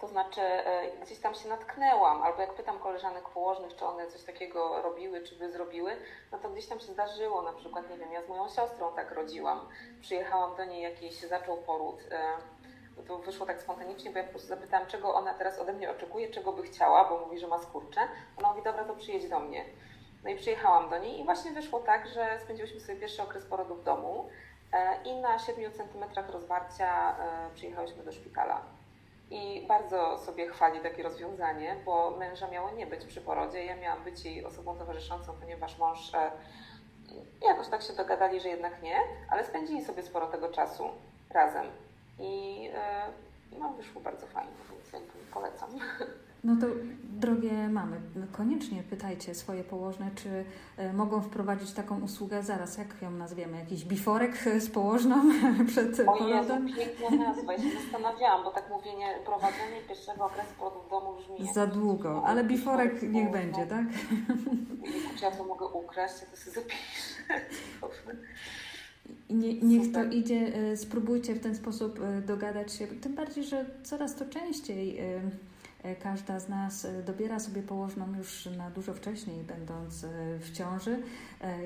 to 0.00 0.08
znaczy, 0.08 0.40
e, 0.40 0.96
gdzieś 1.02 1.18
tam 1.18 1.34
się 1.34 1.48
natknęłam, 1.48 2.22
albo 2.22 2.40
jak 2.40 2.54
pytam 2.54 2.78
koleżanek 2.78 3.28
położnych, 3.28 3.76
czy 3.76 3.86
one 3.86 4.06
coś 4.06 4.22
takiego 4.22 4.82
robiły, 4.82 5.22
czy 5.22 5.36
by 5.36 5.52
zrobiły, 5.52 5.96
no 6.32 6.38
to 6.38 6.50
gdzieś 6.50 6.66
tam 6.66 6.80
się 6.80 6.92
zdarzyło. 6.92 7.42
Na 7.42 7.52
przykład, 7.52 7.90
nie 7.90 7.98
wiem, 7.98 8.12
ja 8.12 8.22
z 8.22 8.28
moją 8.28 8.48
siostrą 8.48 8.92
tak 8.96 9.12
rodziłam. 9.12 9.68
Przyjechałam 10.00 10.56
do 10.56 10.64
niej, 10.64 10.82
jakiś 10.82 11.20
zaczął 11.20 11.56
poród. 11.56 12.00
E, 12.10 13.02
to 13.08 13.18
wyszło 13.18 13.46
tak 13.46 13.60
spontanicznie, 13.60 14.10
bo 14.10 14.18
ja 14.18 14.24
po 14.24 14.30
prostu 14.30 14.48
zapytałam, 14.48 14.86
czego 14.86 15.14
ona 15.14 15.34
teraz 15.34 15.58
ode 15.58 15.72
mnie 15.72 15.90
oczekuje, 15.90 16.30
czego 16.30 16.52
by 16.52 16.62
chciała, 16.62 17.08
bo 17.08 17.18
mówi, 17.18 17.38
że 17.38 17.46
ma 17.46 17.58
skurcze. 17.58 18.00
Ona 18.36 18.48
mówi, 18.48 18.62
dobra, 18.62 18.84
to 18.84 18.96
przyjedź 18.96 19.28
do 19.28 19.40
mnie. 19.40 19.64
No 20.24 20.30
i 20.30 20.36
przyjechałam 20.36 20.90
do 20.90 20.98
niej 20.98 21.20
i 21.20 21.24
właśnie 21.24 21.50
wyszło 21.50 21.80
tak, 21.80 22.08
że 22.08 22.38
spędziłyśmy 22.44 22.80
sobie 22.80 23.00
pierwszy 23.00 23.22
okres 23.22 23.44
porodu 23.44 23.74
w 23.74 23.84
domu 23.84 24.28
e, 24.72 25.02
i 25.04 25.20
na 25.20 25.38
7 25.38 25.72
centymetrach 25.72 26.30
rozwarcia 26.30 27.16
przyjechałyśmy 27.54 28.04
do 28.04 28.12
szpitala. 28.12 28.79
I 29.30 29.66
bardzo 29.68 30.18
sobie 30.18 30.48
chwali 30.48 30.80
takie 30.80 31.02
rozwiązanie, 31.02 31.76
bo 31.84 32.10
męża 32.10 32.48
miało 32.48 32.70
nie 32.70 32.86
być 32.86 33.04
przy 33.04 33.20
porodzie. 33.20 33.64
Ja 33.64 33.76
miałam 33.76 34.04
być 34.04 34.24
jej 34.24 34.44
osobą 34.44 34.78
towarzyszącą, 34.78 35.32
ponieważ 35.40 35.78
mąż 35.78 36.14
e, 36.14 36.30
jakoś 37.42 37.68
tak 37.68 37.82
się 37.82 37.92
dogadali, 37.92 38.40
że 38.40 38.48
jednak 38.48 38.82
nie, 38.82 38.96
ale 39.30 39.44
spędzili 39.44 39.84
sobie 39.84 40.02
sporo 40.02 40.26
tego 40.26 40.48
czasu 40.48 40.84
razem. 41.30 41.66
I 42.18 42.68
e, 42.74 43.02
no, 43.58 43.68
wyszło 43.68 44.00
bardzo 44.00 44.26
fajnie, 44.26 44.52
więc 44.92 45.06
polecam. 45.32 45.70
No 46.44 46.56
to 46.56 46.66
drogie 47.02 47.68
mamy, 47.68 48.00
koniecznie 48.32 48.82
pytajcie 48.82 49.34
swoje 49.34 49.64
położne, 49.64 50.10
czy 50.14 50.44
e, 50.76 50.92
mogą 50.92 51.22
wprowadzić 51.22 51.72
taką 51.72 52.00
usługę 52.00 52.42
zaraz, 52.42 52.78
jak 52.78 53.02
ją 53.02 53.10
nazwiemy? 53.10 53.58
Jakiś 53.58 53.84
biforek 53.84 54.44
z 54.58 54.70
położną 54.70 55.16
przed 55.68 56.00
o 56.00 56.04
porodem? 56.04 56.68
Jezu, 56.68 56.80
piękna 56.80 57.26
nazwa, 57.26 57.52
ja 57.52 57.58
się 57.58 57.68
zastanawiałam, 57.82 58.44
bo 58.44 58.50
tak 58.50 58.70
mówienie, 58.70 59.06
prowadzenie 59.24 59.80
pierwszego 59.88 60.24
okresu 60.24 60.50
porodu 60.58 60.80
w 60.86 60.90
domu 60.90 61.16
brzmi... 61.16 61.52
Za 61.54 61.66
długo, 61.66 62.22
ale 62.26 62.44
biforek 62.44 63.02
niech 63.02 63.30
będzie, 63.30 63.66
tak? 63.66 63.84
Czy 65.18 65.24
ja 65.24 65.30
to 65.30 65.44
mogę 65.44 65.66
ukraść, 65.66 66.14
ja 66.20 66.26
to 66.26 66.36
sobie 66.36 66.52
zapiszę. 66.52 67.20
Nie, 69.30 69.54
niech 69.54 69.92
to 69.92 70.04
idzie, 70.04 70.52
e, 70.54 70.76
spróbujcie 70.76 71.34
w 71.34 71.40
ten 71.40 71.54
sposób 71.54 72.00
e, 72.00 72.20
dogadać 72.20 72.72
się, 72.72 72.86
tym 72.86 73.14
bardziej, 73.14 73.44
że 73.44 73.64
coraz 73.82 74.14
to 74.14 74.24
częściej 74.24 74.98
E, 74.98 75.20
każda 76.00 76.40
z 76.40 76.48
nas 76.48 76.84
e, 76.84 77.02
dobiera 77.02 77.40
sobie 77.40 77.62
położną 77.62 78.16
już 78.18 78.46
na 78.46 78.70
dużo 78.70 78.94
wcześniej, 78.94 79.42
będąc 79.44 80.04
e, 80.04 80.08
w 80.38 80.52
ciąży 80.52 81.02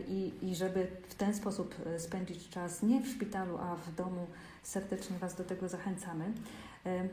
i, 0.09 0.33
i 0.43 0.55
żeby 0.55 0.87
w 1.09 1.15
ten 1.15 1.35
sposób 1.35 1.75
spędzić 1.99 2.49
czas 2.49 2.83
nie 2.83 3.01
w 3.01 3.09
szpitalu, 3.09 3.59
a 3.59 3.77
w 3.77 3.95
domu, 3.95 4.27
serdecznie 4.63 5.19
Was 5.19 5.35
do 5.35 5.45
tego 5.45 5.69
zachęcamy. 5.69 6.25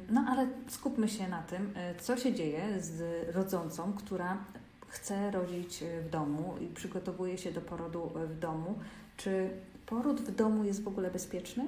No 0.09 0.25
ale 0.29 0.47
skupmy 0.67 1.07
się 1.07 1.27
na 1.27 1.41
tym, 1.41 1.73
co 2.01 2.17
się 2.17 2.33
dzieje 2.33 2.81
z 2.81 3.29
rodzącą, 3.35 3.93
która 3.93 4.37
chce 4.87 5.31
rodzić 5.31 5.83
w 6.05 6.09
domu 6.09 6.55
i 6.61 6.67
przygotowuje 6.67 7.37
się 7.37 7.51
do 7.51 7.61
porodu 7.61 8.11
w 8.15 8.39
domu. 8.39 8.79
Czy 9.17 9.49
poród 9.85 10.21
w 10.21 10.35
domu 10.35 10.63
jest 10.63 10.83
w 10.83 10.87
ogóle 10.87 11.11
bezpieczny? 11.11 11.65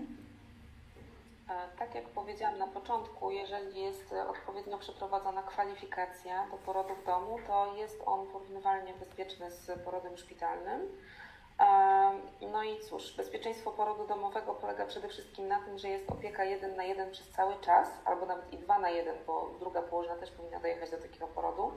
Tak 1.94 2.04
jak 2.04 2.12
powiedziałam 2.12 2.58
na 2.58 2.68
początku, 2.68 3.32
jeżeli 3.32 3.82
jest 3.82 4.14
odpowiednio 4.30 4.78
przeprowadzona 4.78 5.44
kwalifikacja 5.44 6.48
do 6.52 6.58
porodu 6.58 6.96
w 6.96 7.06
domu, 7.06 7.40
to 7.48 7.76
jest 7.76 8.04
on 8.06 8.28
porównywalnie 8.28 8.94
bezpieczny 8.94 9.52
z 9.52 9.84
porodem 9.84 10.18
szpitalnym. 10.18 11.02
No 12.52 12.64
i 12.64 12.80
cóż, 12.80 13.16
bezpieczeństwo 13.18 13.72
porodu 13.72 14.08
domowego 14.08 14.54
polega 14.54 14.86
przede 14.86 15.08
wszystkim 15.08 15.48
na 15.48 15.60
tym, 15.60 15.78
że 15.78 15.90
jest 15.90 16.12
opieka 16.12 16.44
jeden 16.44 16.76
na 16.76 16.84
jeden 16.84 17.12
przez 17.12 17.30
cały 17.30 17.56
czas, 17.56 17.90
albo 18.06 18.26
nawet 18.26 18.54
i 18.54 18.58
dwa 18.58 18.80
na 18.80 18.90
jeden, 18.90 19.16
bo 19.28 19.50
druga 19.60 19.82
położna 19.82 20.16
też 20.16 20.32
powinna 20.32 20.60
dojechać 20.60 20.92
do 20.92 20.98
takiego 20.98 21.28
porodu. 21.28 21.72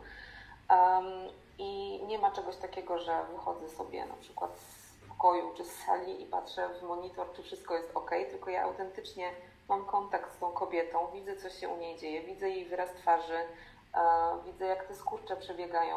I 1.59 2.01
nie 2.07 2.19
ma 2.19 2.31
czegoś 2.31 2.57
takiego, 2.57 2.99
że 2.99 3.25
wychodzę 3.33 3.69
sobie 3.69 4.07
na 4.07 4.15
przykład 4.15 4.59
z 4.59 5.09
pokoju 5.09 5.55
czy 5.57 5.65
z 5.65 5.85
sali 5.85 6.23
i 6.23 6.27
patrzę 6.27 6.69
w 6.69 6.83
monitor, 6.83 7.33
czy 7.33 7.43
wszystko 7.43 7.75
jest 7.75 7.91
ok, 7.95 8.11
tylko 8.31 8.51
ja 8.51 8.63
autentycznie 8.63 9.31
mam 9.69 9.85
kontakt 9.85 10.37
z 10.37 10.39
tą 10.39 10.53
kobietą, 10.53 10.99
widzę, 11.13 11.37
co 11.37 11.51
się 11.51 11.69
u 11.69 11.77
niej 11.77 11.99
dzieje, 11.99 12.23
widzę 12.23 12.51
jej 12.51 12.65
wyraz 12.65 12.91
twarzy, 12.93 13.37
e, 13.37 14.01
widzę, 14.45 14.67
jak 14.67 14.85
te 14.85 14.95
skurcze 14.95 15.37
przebiegają. 15.37 15.97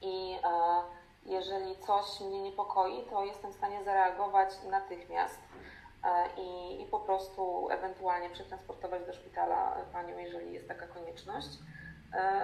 I 0.00 0.38
e, 0.44 0.82
jeżeli 1.26 1.76
coś 1.76 2.20
mnie 2.20 2.42
niepokoi, 2.42 3.02
to 3.02 3.24
jestem 3.24 3.52
w 3.52 3.56
stanie 3.56 3.84
zareagować 3.84 4.48
natychmiast 4.70 5.38
e, 6.04 6.40
i, 6.40 6.82
i 6.82 6.86
po 6.86 7.00
prostu 7.00 7.68
ewentualnie 7.70 8.30
przetransportować 8.30 9.06
do 9.06 9.12
szpitala 9.12 9.76
panią, 9.92 10.18
jeżeli 10.18 10.52
jest 10.52 10.68
taka 10.68 10.86
konieczność, 10.86 11.48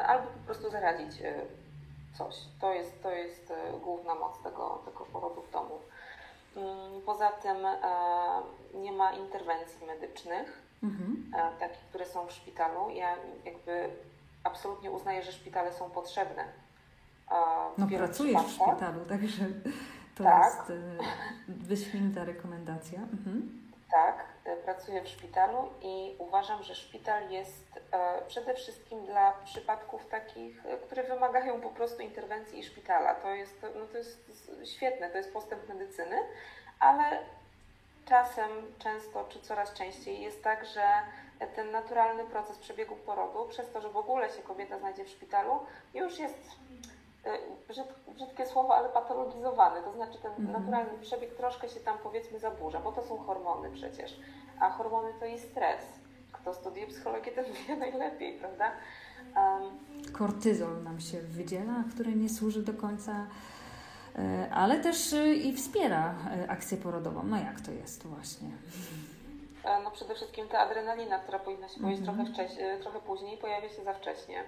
albo 0.06 0.26
po 0.26 0.38
prostu 0.46 0.70
zaradzić 0.70 1.12
coś. 2.18 2.34
To 2.60 2.72
jest, 2.72 3.02
to 3.02 3.10
jest 3.10 3.52
główna 3.80 4.14
moc 4.14 4.42
tego, 4.42 4.82
tego 4.84 5.04
porodu 5.04 5.42
w 5.42 5.50
domu. 5.50 5.80
Mm, 6.56 7.02
poza 7.06 7.30
tym 7.30 7.66
e, 7.66 7.78
nie 8.74 8.92
ma 8.92 9.12
interwencji 9.12 9.86
medycznych, 9.86 10.62
mhm. 10.82 11.30
E, 11.34 11.58
takich, 11.58 11.78
które 11.78 12.06
są 12.06 12.26
w 12.26 12.32
szpitalu. 12.32 12.90
Ja 12.90 13.16
jakby 13.44 13.90
absolutnie 14.44 14.90
uznaję, 14.90 15.22
że 15.22 15.32
szpitale 15.32 15.72
są 15.72 15.90
potrzebne. 15.90 16.44
No 17.78 17.86
pracujesz 17.96 18.42
w 18.42 18.50
szpitalu, 18.50 19.04
także 19.08 19.44
to 20.14 20.24
tak. 20.24 20.44
jest 20.44 20.72
wyśmienita 21.48 22.24
rekomendacja. 22.24 23.00
Mhm. 23.00 23.62
Tak, 23.90 24.20
e, 24.20 24.33
pracuję 24.64 25.02
w 25.02 25.08
szpitalu 25.08 25.70
i 25.82 26.16
uważam, 26.18 26.62
że 26.62 26.74
szpital 26.74 27.30
jest 27.30 27.80
przede 28.28 28.54
wszystkim 28.54 29.06
dla 29.06 29.32
przypadków 29.44 30.06
takich, 30.06 30.62
które 30.86 31.02
wymagają 31.02 31.60
po 31.60 31.70
prostu 31.70 32.02
interwencji 32.02 32.58
i 32.58 32.64
szpitala. 32.64 33.14
To 33.14 33.34
jest, 33.34 33.66
no 33.74 33.86
to 33.86 33.98
jest 33.98 34.30
świetne, 34.64 35.10
to 35.10 35.16
jest 35.16 35.32
postęp 35.32 35.68
medycyny, 35.68 36.16
ale 36.80 37.18
czasem, 38.08 38.50
często 38.78 39.24
czy 39.28 39.40
coraz 39.40 39.72
częściej 39.72 40.22
jest 40.22 40.42
tak, 40.42 40.66
że 40.66 40.84
ten 41.54 41.70
naturalny 41.70 42.24
proces 42.24 42.58
przebiegu 42.58 42.96
porodu, 42.96 43.48
przez 43.48 43.72
to, 43.72 43.80
że 43.80 43.88
w 43.88 43.96
ogóle 43.96 44.30
się 44.30 44.42
kobieta 44.42 44.78
znajdzie 44.78 45.04
w 45.04 45.08
szpitalu, 45.08 45.66
już 45.94 46.18
jest 46.18 46.50
y, 47.26 48.12
brzydkie 48.14 48.46
słowo, 48.46 48.76
ale 48.76 48.88
patologizowany. 48.88 49.82
To 49.82 49.92
znaczy 49.92 50.18
ten 50.22 50.32
mhm. 50.32 50.52
naturalny 50.52 50.98
przebieg 51.00 51.34
troszkę 51.34 51.68
się 51.68 51.80
tam 51.80 51.98
powiedzmy 52.02 52.38
zaburza, 52.38 52.80
bo 52.80 52.92
to 52.92 53.02
są 53.02 53.16
hormony 53.16 53.70
przecież. 53.70 54.20
A 54.60 54.70
hormony 54.70 55.08
to 55.20 55.26
i 55.26 55.38
stres. 55.38 55.82
Kto 56.32 56.54
studiuje 56.54 56.86
psychologię, 56.86 57.32
ten 57.32 57.44
wie 57.68 57.76
najlepiej, 57.76 58.38
prawda? 58.38 58.70
Um, 59.36 59.78
Kortyzol 60.12 60.82
nam 60.82 61.00
się 61.00 61.20
wydziela, 61.20 61.84
który 61.94 62.12
nie 62.12 62.28
służy 62.28 62.62
do 62.62 62.74
końca 62.74 63.26
E, 64.18 64.50
ale 64.50 64.80
też 64.80 65.12
e, 65.12 65.34
i 65.34 65.52
wspiera 65.52 66.14
e, 66.30 66.50
akcję 66.50 66.78
porodową. 66.78 67.22
No 67.22 67.36
jak 67.36 67.60
to 67.60 67.72
jest 67.72 68.06
właśnie? 68.06 68.48
No 69.84 69.90
przede 69.90 70.14
wszystkim 70.14 70.48
ta 70.48 70.58
adrenalina, 70.58 71.18
która 71.18 71.38
powinna 71.38 71.68
się 71.68 71.80
pojawić 71.80 72.00
-hmm. 72.00 72.34
trochę, 72.34 72.78
trochę 72.80 73.00
później, 73.00 73.38
pojawia 73.38 73.68
się 73.68 73.84
za 73.84 73.94
wcześnie. 73.94 74.44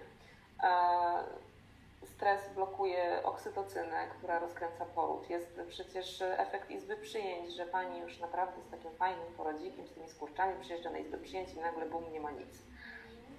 Stres 2.05 2.49
blokuje 2.55 3.23
oksytocynę, 3.25 4.09
która 4.19 4.39
rozkręca 4.39 4.85
poród. 4.85 5.31
Jest 5.31 5.61
przecież 5.69 6.23
efekt 6.23 6.71
izby 6.71 6.97
przyjęć, 6.97 7.55
że 7.55 7.67
pani 7.67 8.01
już 8.01 8.21
naprawdę 8.21 8.63
z 8.63 8.71
takim 8.71 8.91
fajnym 8.91 9.35
porodzikiem, 9.37 9.87
z 9.87 9.93
tymi 9.93 10.09
skurczami 10.09 10.61
przyjeżdża 10.61 10.91
na 10.91 10.99
izbę 10.99 11.19
przyjęć 11.19 11.53
i 11.53 11.61
nagle 11.61 11.87
bum, 11.87 12.13
nie 12.13 12.21
ma 12.21 12.31
nic. 12.31 12.63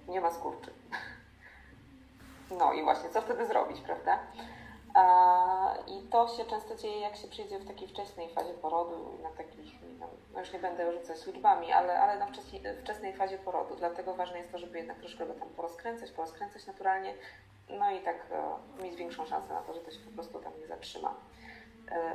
Nie 0.08 0.20
ma 0.20 0.30
skurczy. 0.30 0.70
No 2.50 2.72
i 2.72 2.82
właśnie, 2.82 3.10
co 3.10 3.22
wtedy 3.22 3.46
zrobić, 3.46 3.80
prawda? 3.80 4.18
I 5.86 6.02
to 6.10 6.28
się 6.28 6.44
często 6.44 6.76
dzieje, 6.76 7.00
jak 7.00 7.16
się 7.16 7.28
przyjdzie 7.28 7.58
w 7.58 7.66
takiej 7.66 7.88
wczesnej 7.88 8.28
fazie 8.28 8.54
porodu, 8.54 9.18
na 9.22 9.30
takich, 9.30 9.72
no 10.32 10.40
już 10.40 10.52
nie 10.52 10.58
będę 10.58 10.92
rzucać 10.92 11.26
liczbami, 11.26 11.72
ale, 11.72 12.00
ale 12.00 12.18
na 12.18 12.26
wcześniej, 12.26 12.62
wczesnej 12.82 13.16
fazie 13.16 13.38
porodu. 13.38 13.76
Dlatego 13.76 14.14
ważne 14.14 14.38
jest 14.38 14.52
to, 14.52 14.58
żeby 14.58 14.78
jednak 14.78 14.98
troszkę 14.98 15.26
go 15.26 15.34
tam 15.34 15.48
porozkręcać, 15.48 16.10
porozkręcać 16.10 16.66
naturalnie, 16.66 17.14
no 17.70 17.90
i 17.90 18.00
tak 18.00 18.16
e, 18.78 18.82
mieć 18.82 18.96
większą 18.96 19.26
szansę 19.26 19.54
na 19.54 19.60
to, 19.60 19.74
że 19.74 19.80
to 19.80 19.90
się 19.90 20.00
po 20.00 20.10
prostu 20.10 20.40
tam 20.40 20.52
nie 20.60 20.66
zatrzyma. 20.66 21.14
E, 21.90 22.14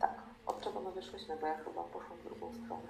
tak, 0.00 0.14
od 0.50 0.64
czego 0.64 0.80
my 0.80 0.92
wyszłyśmy, 0.92 1.36
bo 1.40 1.46
ja 1.46 1.58
chyba 1.58 1.82
poszłam 1.82 2.18
w 2.18 2.24
drugą 2.24 2.52
stronę. 2.54 2.82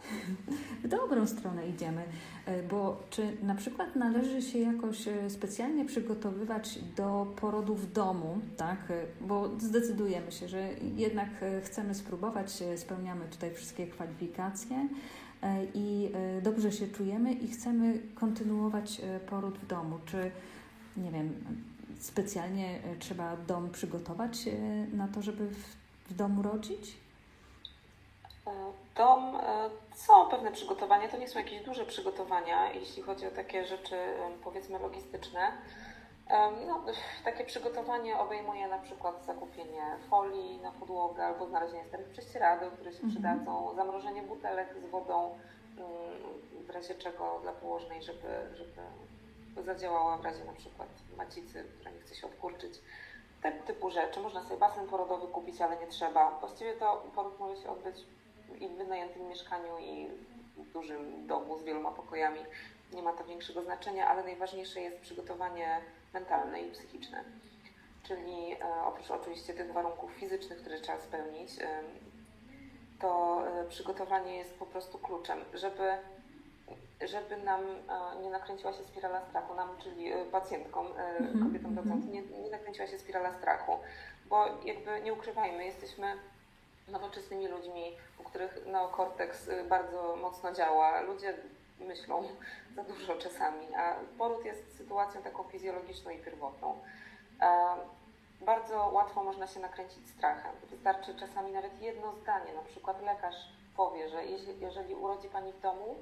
W 0.85 0.89
dobrą 0.89 1.27
stronę 1.27 1.69
idziemy, 1.69 2.03
e, 2.47 2.63
bo 2.63 2.97
czy 3.11 3.37
na 3.43 3.55
przykład 3.55 3.97
należy 3.97 4.43
się 4.43 4.59
jakoś 4.59 5.09
e, 5.09 5.31
specjalnie 5.31 5.85
przygotowywać 5.85 6.79
do 6.97 7.27
porodu 7.37 7.75
w 7.75 7.93
domu, 7.93 8.39
tak? 8.57 8.79
E, 8.91 9.07
bo 9.21 9.51
zdecydujemy 9.59 10.33
się, 10.33 10.49
że 10.49 10.69
jednak 10.97 11.29
chcemy 11.65 11.95
spróbować, 11.95 12.63
spełniamy 12.77 13.25
tutaj 13.31 13.55
wszystkie 13.55 13.87
kwalifikacje 13.87 14.89
i 15.75 16.13
dobrze 16.43 16.73
się 16.73 16.89
czujemy 16.89 17.33
i 17.33 17.49
chcemy 17.49 17.99
kontynuować 18.15 19.01
poród 19.31 19.59
w 19.59 19.67
domu. 19.67 19.99
Czy 20.07 20.31
nie 20.97 21.11
wiem, 21.11 21.35
specjalnie 21.99 22.79
trzeba 22.99 23.37
dom 23.37 23.71
przygotować 23.71 24.49
na 24.93 25.09
to, 25.09 25.23
żeby 25.23 25.49
w, 25.49 25.77
w 26.11 26.15
domu 26.15 26.43
rodzić? 26.43 26.97
Dom 28.97 29.37
e, 29.37 29.71
są 29.95 30.29
pewne 30.29 30.53
przygotowania, 30.53 31.09
to 31.09 31.17
nie 31.17 31.29
są 31.29 31.39
jakieś 31.39 31.63
duże 31.63 31.87
przygotowania, 31.87 32.73
jeśli 32.73 33.03
chodzi 33.03 33.27
o 33.27 33.31
takie 33.31 33.67
rzeczy 33.67 33.97
powiedzmy 34.45 34.79
logistyczne. 34.79 35.53
No, 36.67 36.85
takie 37.25 37.45
przygotowanie 37.45 38.19
obejmuje 38.19 38.69
na 38.69 38.79
przykład 38.79 39.25
zakupienie 39.27 39.83
folii 40.11 40.61
na 40.63 40.73
podłogę 40.73 41.25
albo 41.25 41.47
znalezienie 41.47 41.85
starych 41.85 42.09
prześcieradeł, 42.09 42.71
które 42.71 42.93
się 42.93 43.03
mhm. 43.03 43.13
przydadzą, 43.13 43.75
zamrożenie 43.77 44.23
butelek 44.23 44.75
z 44.87 44.91
wodą, 44.91 45.39
w 46.67 46.71
razie 46.71 46.95
czego 46.95 47.39
dla 47.43 47.53
położnej, 47.53 48.03
żeby, 48.03 48.29
żeby 48.55 48.83
zadziałała 49.65 50.17
w 50.17 50.25
razie 50.25 50.45
na 50.45 50.53
przykład 50.53 50.89
macicy, 51.17 51.65
która 51.79 51.91
nie 51.91 52.01
chce 52.01 52.15
się 52.15 52.27
odkurczyć. 52.27 52.81
Tego 53.43 53.63
typu 53.67 53.91
rzeczy. 53.91 54.21
Można 54.21 54.43
sobie 54.43 54.57
basen 54.57 54.87
porodowy 54.87 55.27
kupić, 55.29 55.61
ale 55.61 55.77
nie 55.77 55.87
trzeba. 55.87 56.39
Właściwie 56.41 56.73
to 56.73 57.05
poród 57.15 57.39
może 57.39 57.63
się 57.63 57.71
odbyć 57.71 57.97
i 58.61 58.69
w 58.69 58.73
wynajętym 58.73 59.29
mieszkaniu 59.29 59.79
i 59.79 60.09
w 60.57 60.73
dużym 60.73 61.27
domu 61.27 61.59
z 61.59 61.65
wieloma 61.65 61.91
pokojami. 61.91 62.41
Nie 62.93 63.03
ma 63.03 63.13
to 63.13 63.25
większego 63.25 63.63
znaczenia, 63.63 64.09
ale 64.09 64.23
najważniejsze 64.23 64.81
jest 64.81 65.01
przygotowanie 65.01 65.81
mentalne 66.15 66.63
i 66.63 66.71
psychiczne. 66.71 67.25
Czyli 68.03 68.53
e, 68.53 68.85
oprócz 68.85 69.11
oczywiście 69.11 69.55
tych 69.55 69.73
warunków 69.73 70.13
fizycznych, 70.13 70.59
które 70.59 70.81
trzeba 70.81 70.99
spełnić, 70.99 71.51
e, 71.61 71.83
to 73.01 73.43
e, 73.47 73.65
przygotowanie 73.69 74.37
jest 74.37 74.59
po 74.59 74.67
prostu 74.67 74.99
kluczem, 74.99 75.39
żeby, 75.55 75.93
żeby 77.01 77.37
nam 77.37 77.61
nie 78.23 78.31
nakręciła 78.31 78.73
się 78.73 78.85
spirala 78.85 79.21
strachu, 79.21 79.55
nam, 79.55 79.69
czyli 79.83 80.13
pacjentkom, 80.33 80.87
mhm, 80.87 81.45
kobietom 81.45 81.77
rodzącym, 81.77 82.09
mhm. 82.09 82.13
nie, 82.13 82.43
nie 82.43 82.51
nakręciła 82.51 82.87
się 82.87 82.99
spirala 82.99 83.39
strachu, 83.39 83.79
bo 84.27 84.47
jakby 84.65 85.01
nie 85.03 85.13
ukrywajmy, 85.13 85.65
jesteśmy 85.65 86.17
nowoczesnymi 86.89 87.49
ludźmi, 87.49 87.97
u 88.19 88.23
których 88.23 88.67
neokorteks 88.67 89.49
y, 89.49 89.65
bardzo 89.65 90.17
mocno 90.17 90.53
działa. 90.53 91.01
Ludzie 91.01 91.35
myślą 91.81 92.23
za 92.77 92.85
dużo 92.85 93.17
czasami, 93.17 93.75
a 93.75 93.95
poród 94.19 94.45
jest 94.45 94.77
sytuacją 94.77 95.23
taką 95.23 95.43
fizjologiczną 95.43 96.11
i 96.11 96.19
pierwotną. 96.19 96.79
Bardzo 98.41 98.91
łatwo 98.93 99.25
można 99.25 99.47
się 99.47 99.61
nakręcić 99.61 100.09
strachem. 100.09 100.53
Wystarczy 100.71 101.15
czasami 101.15 101.53
nawet 101.53 101.83
jedno 101.83 102.15
zdanie, 102.23 102.53
na 102.55 102.63
przykład 102.63 103.03
lekarz 103.03 103.37
powie, 103.77 104.09
że 104.09 104.25
jeżeli, 104.25 104.61
jeżeli 104.61 104.95
urodzi 104.95 105.29
Pani 105.29 105.53
w 105.53 105.61
domu, 105.61 105.97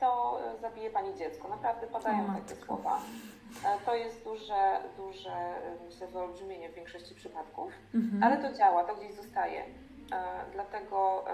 to 0.00 0.40
y, 0.56 0.60
zabije 0.60 0.90
Pani 0.90 1.14
dziecko. 1.14 1.48
Naprawdę 1.48 1.86
padają 1.86 2.24
o, 2.24 2.40
takie 2.40 2.64
słowa. 2.64 3.00
E, 3.64 3.78
to 3.86 3.94
jest 3.94 4.24
duże, 4.24 4.80
duże 4.96 5.54
myślę, 5.84 6.06
wyolbrzymienie 6.06 6.68
w 6.68 6.74
większości 6.74 7.14
przypadków, 7.14 7.72
mhm. 7.94 8.22
ale 8.22 8.36
to 8.36 8.56
działa, 8.56 8.84
to 8.84 8.94
gdzieś 8.94 9.14
zostaje. 9.14 9.64
E, 10.12 10.52
dlatego 10.52 11.24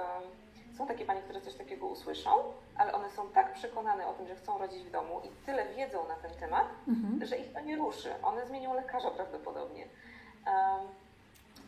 są 0.76 0.86
takie 0.86 1.04
panie, 1.04 1.22
które 1.22 1.40
coś 1.40 1.54
takiego 1.54 1.86
usłyszą, 1.86 2.30
ale 2.76 2.92
one 2.92 3.10
są 3.10 3.28
tak 3.28 3.52
przekonane 3.52 4.06
o 4.06 4.12
tym, 4.12 4.28
że 4.28 4.36
chcą 4.36 4.58
rodzić 4.58 4.82
w 4.84 4.90
domu 4.90 5.20
i 5.24 5.46
tyle 5.46 5.66
wiedzą 5.66 6.08
na 6.08 6.14
ten 6.14 6.30
temat, 6.30 6.66
mhm. 6.88 7.26
że 7.26 7.36
ich 7.36 7.52
to 7.52 7.60
nie 7.60 7.76
ruszy. 7.76 8.14
One 8.22 8.46
zmienią 8.46 8.74
lekarza 8.74 9.10
prawdopodobnie. 9.10 9.86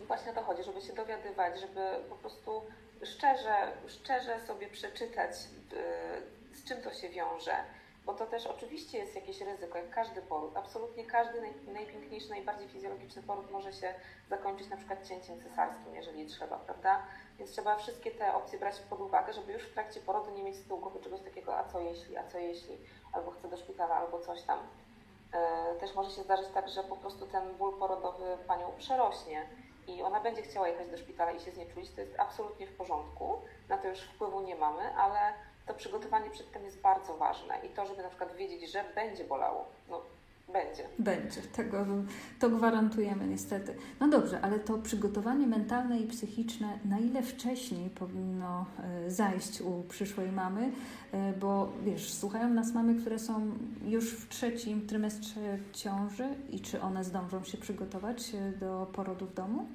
I 0.02 0.04
właśnie 0.04 0.32
o 0.32 0.35
to 0.35 0.42
chodzi, 0.42 0.62
żeby 0.62 0.80
się 0.80 0.92
dowiadywać, 0.92 1.61
żeby 1.61 1.80
po 2.09 2.14
prostu 2.14 2.62
szczerze, 3.02 3.73
szczerze 3.88 4.40
sobie 4.40 4.66
przeczytać, 4.68 5.36
z 6.52 6.65
czym 6.65 6.82
to 6.82 6.95
się 6.95 7.08
wiąże 7.08 7.56
bo 8.06 8.15
to 8.15 8.26
też 8.26 8.47
oczywiście 8.47 8.99
jest 8.99 9.15
jakieś 9.15 9.41
ryzyko, 9.41 9.78
jak 9.78 9.91
każdy 9.91 10.23
poród. 10.23 10.56
Absolutnie 10.56 11.04
każdy 11.04 11.41
naj, 11.41 11.54
najpiękniejszy, 11.73 12.30
najbardziej 12.30 12.69
fizjologiczny 12.69 13.23
poród 13.23 13.50
może 13.50 13.73
się 13.73 13.95
zakończyć 14.28 14.69
na 14.69 14.76
przykład 14.76 15.08
cięciem 15.08 15.41
cesarskim, 15.41 15.95
jeżeli 15.95 16.26
trzeba, 16.26 16.58
prawda? 16.58 17.02
Więc 17.38 17.50
trzeba 17.50 17.76
wszystkie 17.76 18.10
te 18.10 18.34
opcje 18.34 18.58
brać 18.58 18.80
pod 18.80 19.00
uwagę, 19.00 19.32
żeby 19.32 19.52
już 19.52 19.62
w 19.62 19.73
trakcie 19.73 20.00
porodu 20.00 20.30
nie 20.30 20.43
mieć 20.43 20.56
z 20.56 20.67
tyłu 20.67 20.80
głowy 20.80 21.00
czegoś 21.00 21.21
takiego, 21.21 21.58
a 21.58 21.65
co 21.65 21.80
jeśli, 21.80 22.17
a 22.17 22.26
co 22.26 22.38
jeśli, 22.38 22.78
albo 23.12 23.30
chcę 23.30 23.49
do 23.49 23.56
szpitala, 23.56 23.95
albo 23.95 24.21
coś 24.21 24.43
tam. 24.43 24.58
E, 25.32 25.75
też 25.75 25.95
może 25.95 26.10
się 26.10 26.23
zdarzyć 26.23 26.49
tak, 26.54 26.69
że 26.69 26.84
po 26.84 26.97
prostu 26.97 27.26
ten 27.26 27.54
ból 27.54 27.78
porodowy 27.78 28.38
panią 28.47 28.73
przerośnie 28.78 29.49
i 29.86 30.02
ona 30.02 30.21
będzie 30.21 30.43
chciała 30.43 30.69
jechać 30.69 30.91
do 30.91 30.99
szpitala 30.99 31.32
i 31.32 31.41
się 31.41 31.50
znieczulić, 31.50 31.91
to 31.91 32.00
jest 32.00 32.21
absolutnie 32.21 32.67
w 32.67 32.76
porządku, 32.76 33.43
na 33.69 33.78
to 33.78 33.88
już 33.88 34.00
wpływu 34.00 34.41
nie 34.41 34.56
mamy, 34.56 34.95
ale 34.97 35.34
to 35.67 35.75
przygotowanie 35.75 36.31
przed 36.31 36.53
tym 36.53 36.65
jest 36.65 36.81
bardzo 36.81 37.17
ważne 37.17 37.55
i 37.67 37.69
to, 37.69 37.87
żeby 37.87 38.03
na 38.03 38.09
przykład 38.09 38.37
wiedzieć, 38.37 38.73
że 38.73 38.85
będzie 38.95 39.25
bolało, 39.25 39.67
no 39.89 40.03
będzie. 40.53 40.89
Będzie, 40.99 41.43
tego 41.43 41.87
to 42.41 42.51
gwarantujemy 42.51 43.27
niestety. 43.27 43.75
No 44.01 44.09
dobrze, 44.09 44.41
ale 44.41 44.59
to 44.59 44.79
przygotowanie 44.79 45.47
mentalne 45.47 45.99
i 45.99 46.07
psychiczne, 46.07 46.79
na 46.85 46.99
ile 46.99 47.23
wcześniej 47.23 47.91
powinno 47.91 48.67
e, 49.07 49.11
zajść 49.11 49.61
u 49.61 49.83
przyszłej 49.89 50.33
mamy, 50.33 50.73
e, 51.13 51.33
bo 51.33 51.69
wiesz, 51.85 52.13
słuchają 52.13 52.49
nas 52.49 52.73
mamy, 52.73 53.01
które 53.01 53.19
są 53.19 53.51
już 53.85 54.11
w 54.11 54.29
trzecim 54.29 54.87
trymestrze 54.87 55.59
ciąży 55.73 56.29
i 56.51 56.61
czy 56.61 56.81
one 56.81 57.05
zdążą 57.05 57.45
się 57.45 57.59
przygotować 57.59 58.35
e, 58.35 58.53
do 58.53 58.87
porodu 58.93 59.27
w 59.27 59.35
domu? 59.35 59.67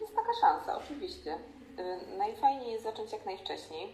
Jest 0.00 0.14
taka 0.14 0.32
szansa, 0.40 0.78
oczywiście. 0.78 1.38
Y, 1.78 2.16
najfajniej 2.18 2.72
jest 2.72 2.84
zacząć 2.84 3.12
jak 3.12 3.26
najwcześniej. 3.26 3.88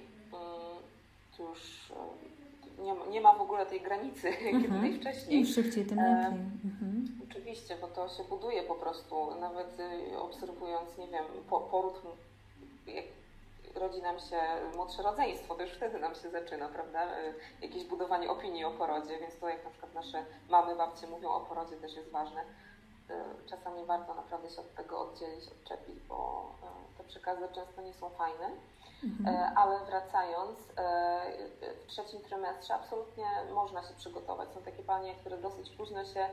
Y, 1.38 1.43
już 1.43 1.90
y, 1.90 2.83
nie 2.83 2.95
ma, 2.95 3.07
nie 3.07 3.21
ma 3.21 3.35
w 3.35 3.40
ogóle 3.40 3.66
tej 3.66 3.81
granicy, 3.81 4.33
kiedy 4.53 4.57
mhm. 4.57 4.81
najwcześniej. 4.81 5.40
Im 5.40 5.47
szybciej, 5.47 5.87
tym 5.87 5.99
lepiej. 5.99 6.40
Mhm. 6.64 7.19
Oczywiście, 7.31 7.77
bo 7.81 7.88
to 7.88 8.09
się 8.09 8.25
buduje 8.25 8.62
po 8.62 8.75
prostu. 8.75 9.35
Nawet 9.40 9.79
obserwując, 10.19 10.99
nie 10.99 11.09
wiem, 11.09 11.25
po, 11.51 11.61
poród, 11.61 12.03
jak 12.87 13.05
rodzi 13.75 14.03
nam 14.03 14.19
się 14.19 14.37
młodsze 14.77 15.03
rodzeństwo, 15.03 15.55
to 15.55 15.62
już 15.62 15.73
wtedy 15.73 15.99
nam 15.99 16.14
się 16.14 16.31
zaczyna, 16.31 16.69
prawda? 16.69 17.07
Jakieś 17.62 17.85
budowanie 17.85 18.31
opinii 18.31 18.64
o 18.64 18.71
porodzie, 18.71 19.19
więc 19.19 19.38
to 19.38 19.49
jak 19.49 19.64
na 19.64 19.71
przykład 19.71 19.95
nasze 19.95 20.25
mamy, 20.49 20.77
babcie 20.77 21.07
mówią 21.07 21.29
o 21.29 21.40
porodzie 21.40 21.77
też 21.77 21.95
jest 21.95 22.11
ważne. 22.11 22.45
Czasami 23.46 23.85
warto 23.85 24.14
naprawdę 24.14 24.51
się 24.51 24.61
od 24.61 24.75
tego 24.75 25.01
oddzielić, 25.01 25.49
odczepić, 25.49 26.01
bo 26.01 26.51
przekazy 27.09 27.49
często 27.55 27.83
nie 27.83 27.94
są 27.94 28.11
fajne. 28.11 28.51
Mhm. 29.05 29.37
E, 29.37 29.53
ale 29.55 29.85
wracając, 29.85 30.59
e, 30.77 31.75
w 31.85 31.87
trzecim 31.87 32.20
trymestrze 32.20 32.75
absolutnie 32.75 33.27
można 33.55 33.83
się 33.83 33.94
przygotować. 33.94 34.49
Są 34.53 34.62
takie 34.62 34.83
panie, 34.83 35.14
które 35.14 35.38
dosyć 35.38 35.70
późno 35.70 36.05
się 36.05 36.29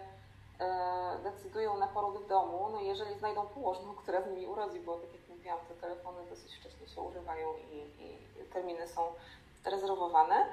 decydują 1.24 1.78
na 1.78 1.88
poród 1.88 2.18
w 2.24 2.28
domu. 2.28 2.70
No 2.72 2.80
jeżeli 2.80 3.20
znajdą 3.20 3.48
położną, 3.48 3.96
która 4.02 4.22
z 4.22 4.28
nimi 4.28 4.48
urodzi, 4.48 4.80
bo 4.80 4.96
tak 4.98 5.14
jak 5.14 5.30
mówiłam, 5.30 5.60
te 5.68 5.74
telefony 5.74 6.30
dosyć 6.30 6.56
wcześnie 6.56 6.88
się 6.88 7.02
używają 7.02 7.48
i, 7.72 7.78
i 8.04 8.46
terminy 8.54 8.88
są 8.88 9.02
rezerwowane. 9.66 10.46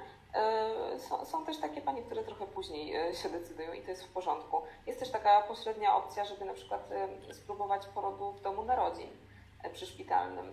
Są, 0.97 1.25
są, 1.25 1.45
też 1.45 1.57
takie 1.57 1.81
panie, 1.81 2.01
które 2.01 2.23
trochę 2.23 2.47
później 2.47 3.15
się 3.15 3.29
decydują 3.29 3.73
i 3.73 3.81
to 3.81 3.91
jest 3.91 4.03
w 4.03 4.13
porządku. 4.13 4.61
Jest 4.87 4.99
też 4.99 5.11
taka 5.11 5.41
pośrednia 5.41 5.95
opcja, 5.95 6.25
żeby 6.25 6.45
na 6.45 6.53
przykład 6.53 6.89
spróbować 7.31 7.87
porodu 7.87 8.31
w 8.31 8.41
domu 8.41 8.63
narodzin 8.63 9.09
przyszpitalnym. 9.73 10.45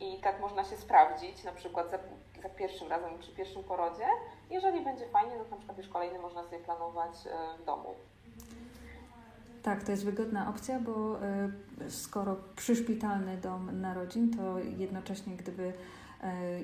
I 0.00 0.20
tak 0.20 0.40
można 0.40 0.64
się 0.64 0.76
sprawdzić, 0.76 1.44
na 1.44 1.52
przykład 1.52 1.90
za, 1.90 1.98
za, 2.42 2.48
pierwszym 2.48 2.88
razem 2.88 3.18
przy 3.18 3.32
pierwszym 3.32 3.64
porodzie. 3.64 4.06
Jeżeli 4.50 4.84
będzie 4.84 5.08
fajnie, 5.08 5.32
to 5.32 5.50
na 5.50 5.56
przykład 5.56 5.78
już 5.78 5.88
kolejny 5.88 6.18
można 6.18 6.44
sobie 6.44 6.58
planować 6.58 7.10
e, 7.26 7.62
w 7.62 7.64
domu. 7.64 7.94
Tak, 9.62 9.82
to 9.82 9.90
jest 9.90 10.04
wygodna 10.04 10.48
opcja, 10.48 10.80
bo 10.80 11.22
e, 11.22 11.90
skoro 11.90 12.36
przyszpitalny 12.56 13.36
dom 13.36 13.80
narodzin, 13.80 14.36
to 14.36 14.58
jednocześnie 14.58 15.36
gdyby 15.36 15.64
e, 15.66 15.72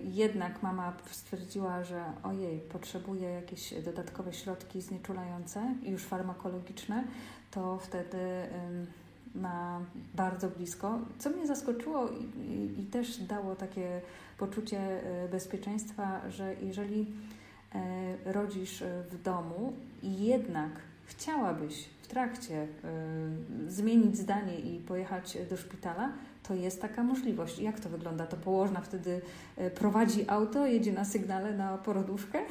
jednak 0.04 0.62
mama 0.62 0.92
stwierdziła, 1.10 1.84
że 1.84 2.04
ojej, 2.22 2.60
potrzebuje 2.60 3.28
jakieś 3.30 3.74
dodatkowe 3.84 4.32
środki 4.32 4.80
znieczulające, 4.80 5.74
już 5.82 6.04
farmakologiczne, 6.04 7.04
to 7.50 7.78
wtedy 7.78 8.18
ma 9.34 9.80
bardzo 10.14 10.48
blisko, 10.48 10.98
co 11.18 11.30
mnie 11.30 11.46
zaskoczyło 11.46 12.08
i, 12.08 12.80
i, 12.80 12.86
też 12.86 13.18
dało 13.18 13.56
takie 13.56 14.00
poczucie 14.38 14.78
e, 14.78 15.28
bezpieczeństwa, 15.28 16.30
że 16.30 16.54
jeżeli 16.62 17.06
e, 17.74 18.32
rodzisz 18.32 18.84
w 19.10 19.22
domu 19.22 19.72
i 20.02 20.24
jednak 20.24 20.70
chciałabyś 21.04 21.88
w 22.02 22.06
trakcie 22.06 22.66
zmienić 23.66 24.16
zdanie 24.16 24.58
i 24.58 24.80
pojechać 24.80 25.38
do 25.50 25.56
szpitala, 25.56 26.12
to 26.48 26.54
jest 26.54 26.82
taka 26.82 27.02
możliwość. 27.02 27.58
Jak 27.58 27.80
to 27.80 27.88
wygląda? 27.88 28.26
To 28.26 28.36
położna 28.36 28.80
wtedy 28.80 29.22
y, 29.58 29.70
prowadzi 29.70 30.24
auto, 30.28 30.66
jedzie 30.66 30.92
na 30.92 31.04
sygnale 31.04 31.52
na 31.52 31.78
porodówkę? 31.78 32.38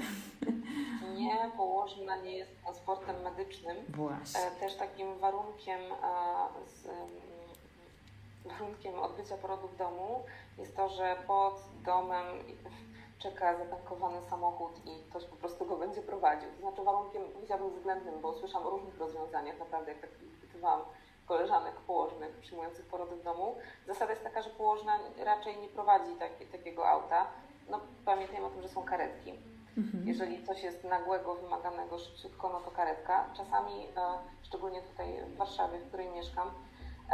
Nie, 1.18 1.52
położna 1.58 2.18
nie 2.18 2.38
jest 2.38 2.62
transportem 2.64 3.16
medycznym. 3.24 3.78
Właśnie. 3.90 4.40
E, 4.40 4.52
też 4.52 4.76
takim 4.76 5.20
warunkiem, 5.20 5.80
z, 6.68 6.88
warunkiem 8.46 9.00
odbycia 9.00 9.38
porodu 9.38 9.68
w 9.68 9.78
domu 9.78 10.24
jest 10.58 10.76
to, 10.76 10.90
że 10.90 11.16
pod 11.28 11.64
domem 11.86 12.26
czeka 13.20 13.58
zatankowany 13.58 14.18
samochód 14.30 14.72
i 14.86 15.10
ktoś 15.10 15.26
po 15.26 15.36
prostu 15.36 15.66
go 15.66 15.78
będzie 15.78 16.02
prowadził. 16.02 16.50
To 16.52 16.62
znaczy 16.62 16.84
warunkiem, 16.84 17.24
powiedziałabym 17.34 17.78
względnym, 17.78 18.22
bo 18.22 18.34
słyszałam 18.34 18.68
o 18.68 18.70
różnych 18.70 18.98
rozwiązaniach, 18.98 19.60
naprawdę 19.60 19.92
jak 19.92 20.02
tak 20.02 20.10
pytywałam 20.42 20.82
koleżanek 21.30 21.76
położnych 21.76 22.32
przyjmujących 22.38 22.86
porody 22.86 23.16
w 23.16 23.24
domu. 23.24 23.56
Zasada 23.88 24.12
jest 24.12 24.24
taka, 24.24 24.42
że 24.42 24.50
położna 24.50 25.00
raczej 25.18 25.58
nie 25.58 25.68
prowadzi 25.68 26.16
taki, 26.20 26.46
takiego 26.46 26.90
auta. 26.90 27.28
No 27.70 27.80
pamiętajmy 28.06 28.46
o 28.46 28.50
tym, 28.50 28.62
że 28.62 28.70
są 28.70 28.84
karetki. 28.84 29.34
Mhm. 29.78 30.08
Jeżeli 30.08 30.44
coś 30.44 30.64
jest 30.64 30.84
nagłego, 30.84 31.36
wymaganego 31.36 32.00
szybciutko, 32.00 32.50
no 32.50 32.60
to 32.60 32.72
karetka. 32.72 33.30
Czasami, 33.38 33.74
e, 33.74 34.02
szczególnie 34.44 34.82
tutaj 34.82 35.08
w 35.28 35.38
Warszawie, 35.38 35.80
w 35.80 35.88
której 35.88 36.10
mieszkam, 36.10 36.52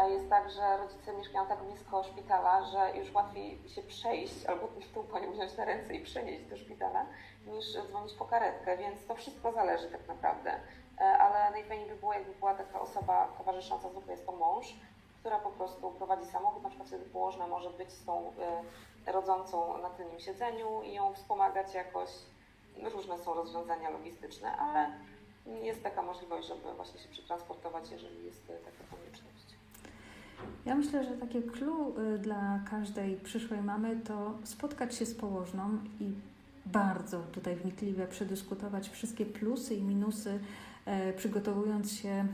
jest 0.04 0.30
tak, 0.30 0.50
że 0.50 0.78
rodzice 0.78 1.14
mieszkają 1.14 1.48
tak 1.48 1.64
blisko 1.64 2.04
szpitala, 2.04 2.66
że 2.66 2.98
już 2.98 3.14
łatwiej 3.14 3.70
się 3.70 3.82
przejść 3.82 4.46
albo 4.46 4.68
tą 4.94 5.04
panią 5.04 5.32
wziąć 5.32 5.58
na 5.58 5.66
ręce 5.66 5.94
i 5.96 6.04
przenieść 6.04 6.46
do 6.46 6.58
szpitala, 6.58 7.06
niż 7.48 7.66
dzwonić 7.90 8.14
po 8.14 8.26
karetkę, 8.26 8.78
więc 8.78 9.08
to 9.08 9.16
wszystko 9.16 9.52
zależy 9.52 9.88
tak 9.88 10.08
naprawdę. 10.08 10.60
E, 11.02 11.18
ale 11.18 11.52
najfajniej 11.52 11.90
by 11.90 11.96
było, 11.96 12.14
jakby 12.14 12.34
była 12.34 12.54
taka 12.54 12.82
osoba 12.82 13.28
towarzysząca, 13.38 13.90
zwykle 13.90 14.12
jest 14.12 14.26
to 14.26 14.32
mąż, 14.32 14.76
która 15.20 15.40
po 15.40 15.50
prostu 15.50 15.92
prowadzi 15.92 16.26
samochód, 16.26 16.64
na 16.64 16.70
przykład 16.70 16.88
wtedy 16.88 17.06
położna 17.06 17.48
może 17.48 17.70
być 17.70 17.92
z 17.92 18.06
tą 18.06 18.34
e, 19.06 19.12
rodzącą 19.12 19.82
na 19.82 19.90
tylnym 19.90 20.20
siedzeniu 20.20 20.82
i 20.84 20.94
ją 20.94 21.14
wspomagać 21.14 21.74
jakoś. 21.74 22.10
Różne 22.94 23.18
są 23.18 23.34
rozwiązania 23.34 23.90
logistyczne, 23.90 24.58
ale 24.58 24.92
jest 25.62 25.84
taka 25.84 26.02
możliwość, 26.02 26.48
żeby 26.48 26.74
właśnie 26.76 27.00
się 27.00 27.10
przetransportować, 27.10 27.92
jeżeli 27.92 28.26
jest 28.26 28.48
taka 28.48 28.96
konieczność. 28.96 29.56
Ja 30.66 30.76
myślę, 30.76 31.04
że 31.04 31.18
takie 31.18 31.42
clue 31.42 31.94
dla 32.20 32.60
każdej 32.70 33.18
przyszłej 33.18 33.62
mamy 33.62 33.96
to 33.96 34.32
spotkać 34.44 34.96
się 34.96 35.06
z 35.06 35.16
położną 35.16 35.78
i 36.00 36.14
bardzo 36.66 37.20
tutaj 37.20 37.56
wnikliwie 37.56 38.08
przedyskutować 38.08 38.90
wszystkie 38.90 39.26
plusy 39.26 39.76
i 39.76 39.84
minusy, 39.84 40.30
e, 40.30 40.40
przygotowując 41.18 41.94
się 41.94 42.10
e, 42.10 42.28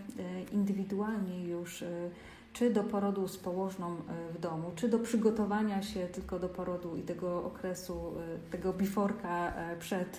indywidualnie 0.52 1.44
już 1.44 1.82
e, 1.82 2.10
czy 2.54 2.70
do 2.70 2.84
porodu 2.84 3.28
z 3.28 3.38
położną 3.38 3.96
w 4.34 4.40
domu, 4.40 4.72
czy 4.76 4.90
do 4.90 5.00
przygotowania 5.00 5.82
się 5.82 6.08
tylko 6.08 6.40
do 6.40 6.50
porodu 6.50 6.96
i 6.96 7.02
tego 7.02 7.44
okresu, 7.44 8.14
tego 8.52 8.74
biforka 8.74 9.54
przed 9.80 10.18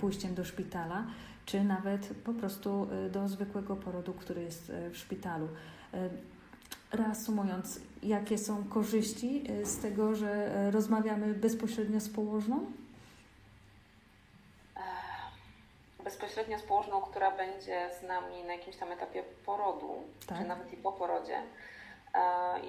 pójściem 0.00 0.34
do 0.34 0.44
szpitala, 0.44 1.06
czy 1.46 1.64
nawet 1.64 2.08
po 2.24 2.32
prostu 2.32 2.86
do 3.12 3.28
zwykłego 3.28 3.76
porodu, 3.76 4.12
który 4.12 4.42
jest 4.42 4.72
w 4.90 4.96
szpitalu. 4.96 5.48
Reasumując, 6.92 7.80
jakie 8.02 8.38
są 8.38 8.64
korzyści 8.64 9.44
z 9.64 9.78
tego, 9.78 10.14
że 10.14 10.70
rozmawiamy 10.70 11.34
bezpośrednio 11.34 12.00
z 12.00 12.08
położną? 12.08 12.66
Bezpośrednio 16.04 16.58
z 16.58 16.62
położną, 16.62 17.02
która 17.02 17.30
będzie 17.30 17.90
z 18.00 18.02
nami 18.02 18.44
na 18.44 18.52
jakimś 18.52 18.76
tam 18.76 18.92
etapie 18.92 19.22
porodu, 19.46 20.02
tak. 20.28 20.38
czy 20.38 20.44
nawet 20.44 20.72
i 20.72 20.76
po 20.76 20.92
porodzie, 20.92 21.42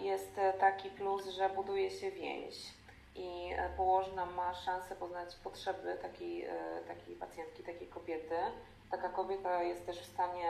jest 0.01 0.39
taki 0.59 0.89
plus, 0.89 1.27
że 1.27 1.49
buduje 1.49 1.91
się 1.91 2.11
więź 2.11 2.55
i 3.15 3.53
e, 3.57 3.69
położna 3.77 4.25
ma 4.25 4.53
szansę 4.53 4.95
poznać 4.95 5.35
potrzeby 5.35 5.97
takiej, 6.01 6.45
e, 6.45 6.53
takiej 6.87 7.15
pacjentki, 7.15 7.63
takiej 7.63 7.87
kobiety. 7.87 8.35
Taka 8.91 9.09
kobieta 9.09 9.63
jest 9.63 9.85
też 9.85 9.99
w 9.99 10.13
stanie 10.13 10.49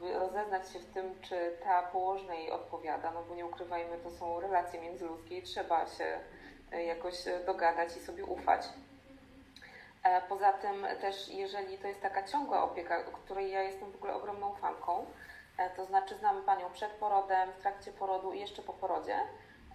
rozeznać 0.00 0.72
się 0.72 0.78
w 0.78 0.86
tym, 0.86 1.20
czy 1.22 1.56
ta 1.64 1.82
położna 1.82 2.34
jej 2.34 2.50
odpowiada, 2.50 3.10
no 3.10 3.22
bo 3.28 3.34
nie 3.34 3.46
ukrywajmy, 3.46 3.98
to 3.98 4.10
są 4.10 4.40
relacje 4.40 4.80
międzyludzkie 4.80 5.38
i 5.38 5.42
trzeba 5.42 5.86
się 5.86 6.20
e, 6.72 6.84
jakoś 6.84 7.28
e, 7.28 7.40
dogadać 7.44 7.96
i 7.96 8.00
sobie 8.00 8.24
ufać. 8.24 8.62
E, 10.06 10.22
poza 10.28 10.52
tym 10.52 10.86
też, 11.00 11.28
jeżeli 11.28 11.78
to 11.78 11.88
jest 11.88 12.00
taka 12.00 12.22
ciągła 12.22 12.62
opieka, 12.64 13.02
której 13.02 13.50
ja 13.50 13.62
jestem 13.62 13.92
w 13.92 13.96
ogóle 13.96 14.14
ogromną 14.14 14.54
fanką, 14.54 15.06
to 15.76 15.84
znaczy 15.84 16.14
znamy 16.14 16.42
Panią 16.42 16.70
przed 16.72 16.90
porodem, 16.90 17.52
w 17.52 17.62
trakcie 17.62 17.92
porodu 17.92 18.32
i 18.32 18.40
jeszcze 18.40 18.62
po 18.62 18.72
porodzie, 18.72 19.20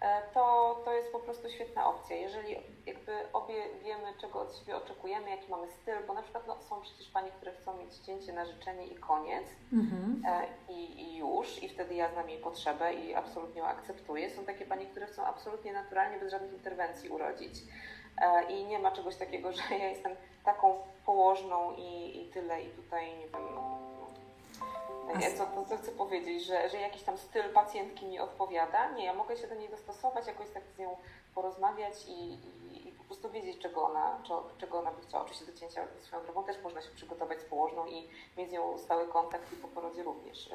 E, 0.01 0.21
to, 0.33 0.75
to 0.85 0.93
jest 0.93 1.11
po 1.11 1.19
prostu 1.19 1.49
świetna 1.49 1.87
opcja. 1.87 2.15
Jeżeli 2.15 2.55
jakby 2.85 3.11
obie 3.33 3.55
wiemy, 3.83 4.13
czego 4.21 4.41
od 4.41 4.55
siebie 4.55 4.75
oczekujemy, 4.75 5.29
jaki 5.29 5.51
mamy 5.51 5.67
styl, 5.69 5.95
bo 6.07 6.13
na 6.13 6.21
przykład 6.21 6.47
no, 6.47 6.61
są 6.61 6.81
przecież 6.81 7.09
panie, 7.09 7.31
które 7.31 7.51
chcą 7.51 7.77
mieć 7.77 7.95
cięcie 7.97 8.33
na 8.33 8.45
życzenie 8.45 8.87
i 8.87 8.95
koniec 8.95 9.43
mhm. 9.73 10.23
e, 10.27 10.47
i, 10.73 11.01
i, 11.01 11.17
już, 11.17 11.63
i 11.63 11.69
wtedy 11.69 11.95
ja 11.95 12.11
znam 12.11 12.29
jej 12.29 12.39
potrzebę 12.39 12.93
i 12.93 13.15
absolutnie 13.15 13.61
ją 13.61 13.67
akceptuję. 13.67 14.29
Są 14.29 14.45
takie 14.45 14.65
panie, 14.65 14.85
które 14.85 15.07
chcą 15.07 15.25
absolutnie 15.25 15.73
naturalnie, 15.73 16.19
bez 16.19 16.31
żadnych 16.31 16.53
interwencji 16.53 17.09
urodzić. 17.09 17.53
E, 18.17 18.51
I 18.51 18.65
nie 18.65 18.79
ma 18.79 18.91
czegoś 18.91 19.15
takiego, 19.15 19.51
że 19.51 19.61
ja 19.79 19.89
jestem 19.89 20.11
taką 20.43 20.75
położną 21.05 21.75
i, 21.77 22.21
i 22.21 22.29
tyle, 22.33 22.63
i 22.63 22.69
tutaj 22.69 23.17
nie 23.17 23.27
wiem, 23.27 23.41
nie, 25.19 25.37
co, 25.37 25.45
to, 25.45 25.65
co 25.65 25.77
chcę 25.77 25.91
powiedzieć, 25.91 26.45
że, 26.45 26.69
że 26.69 26.77
jakiś 26.77 27.03
tam 27.03 27.17
styl 27.17 27.43
pacjentki 27.53 28.05
mi 28.05 28.19
odpowiada. 28.19 28.91
Nie, 28.91 29.05
ja 29.05 29.13
mogę 29.13 29.37
się 29.37 29.47
do 29.47 29.55
niej 29.55 29.69
dostosować, 29.69 30.27
jakoś 30.27 30.49
tak 30.49 30.63
z 30.75 30.79
nią 30.79 30.97
porozmawiać 31.35 31.93
i, 32.07 32.11
i, 32.11 32.87
i 32.87 32.91
po 32.91 33.03
prostu 33.03 33.29
wiedzieć, 33.29 33.57
czego 33.57 33.83
ona, 33.83 34.19
czego 34.57 34.79
ona 34.79 34.91
by 34.91 35.01
chciała. 35.01 35.23
Oczywiście 35.23 35.51
do 35.51 35.59
cięcia 35.59 35.81
swoją 36.01 36.23
drogą 36.23 36.43
też 36.43 36.63
można 36.63 36.81
się 36.81 36.89
przygotować 36.95 37.39
z 37.39 37.43
położną 37.43 37.85
i 37.85 38.07
mieć 38.37 38.49
z 38.49 38.53
nią 38.53 38.77
stały 38.77 39.07
kontakt 39.07 39.53
i 39.53 39.55
po 39.55 39.67
porodzie 39.67 40.03
również 40.03 40.49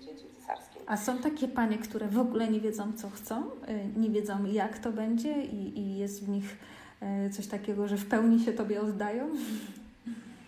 w 0.00 0.04
cięciu 0.04 0.24
cesarskim. 0.40 0.82
A 0.86 0.96
są 0.96 1.18
takie 1.18 1.48
panie, 1.48 1.78
które 1.78 2.06
w 2.06 2.18
ogóle 2.18 2.48
nie 2.48 2.60
wiedzą, 2.60 2.92
co 2.92 3.10
chcą, 3.10 3.50
y, 3.68 3.98
nie 4.00 4.10
wiedzą, 4.10 4.44
jak 4.44 4.78
to 4.78 4.92
będzie 4.92 5.32
i, 5.32 5.78
i 5.78 5.98
jest 5.98 6.24
w 6.24 6.28
nich 6.28 6.56
coś 7.30 7.46
takiego, 7.46 7.88
że 7.88 7.96
w 7.96 8.08
pełni 8.08 8.44
się 8.44 8.52
Tobie 8.52 8.80
oddają? 8.80 9.28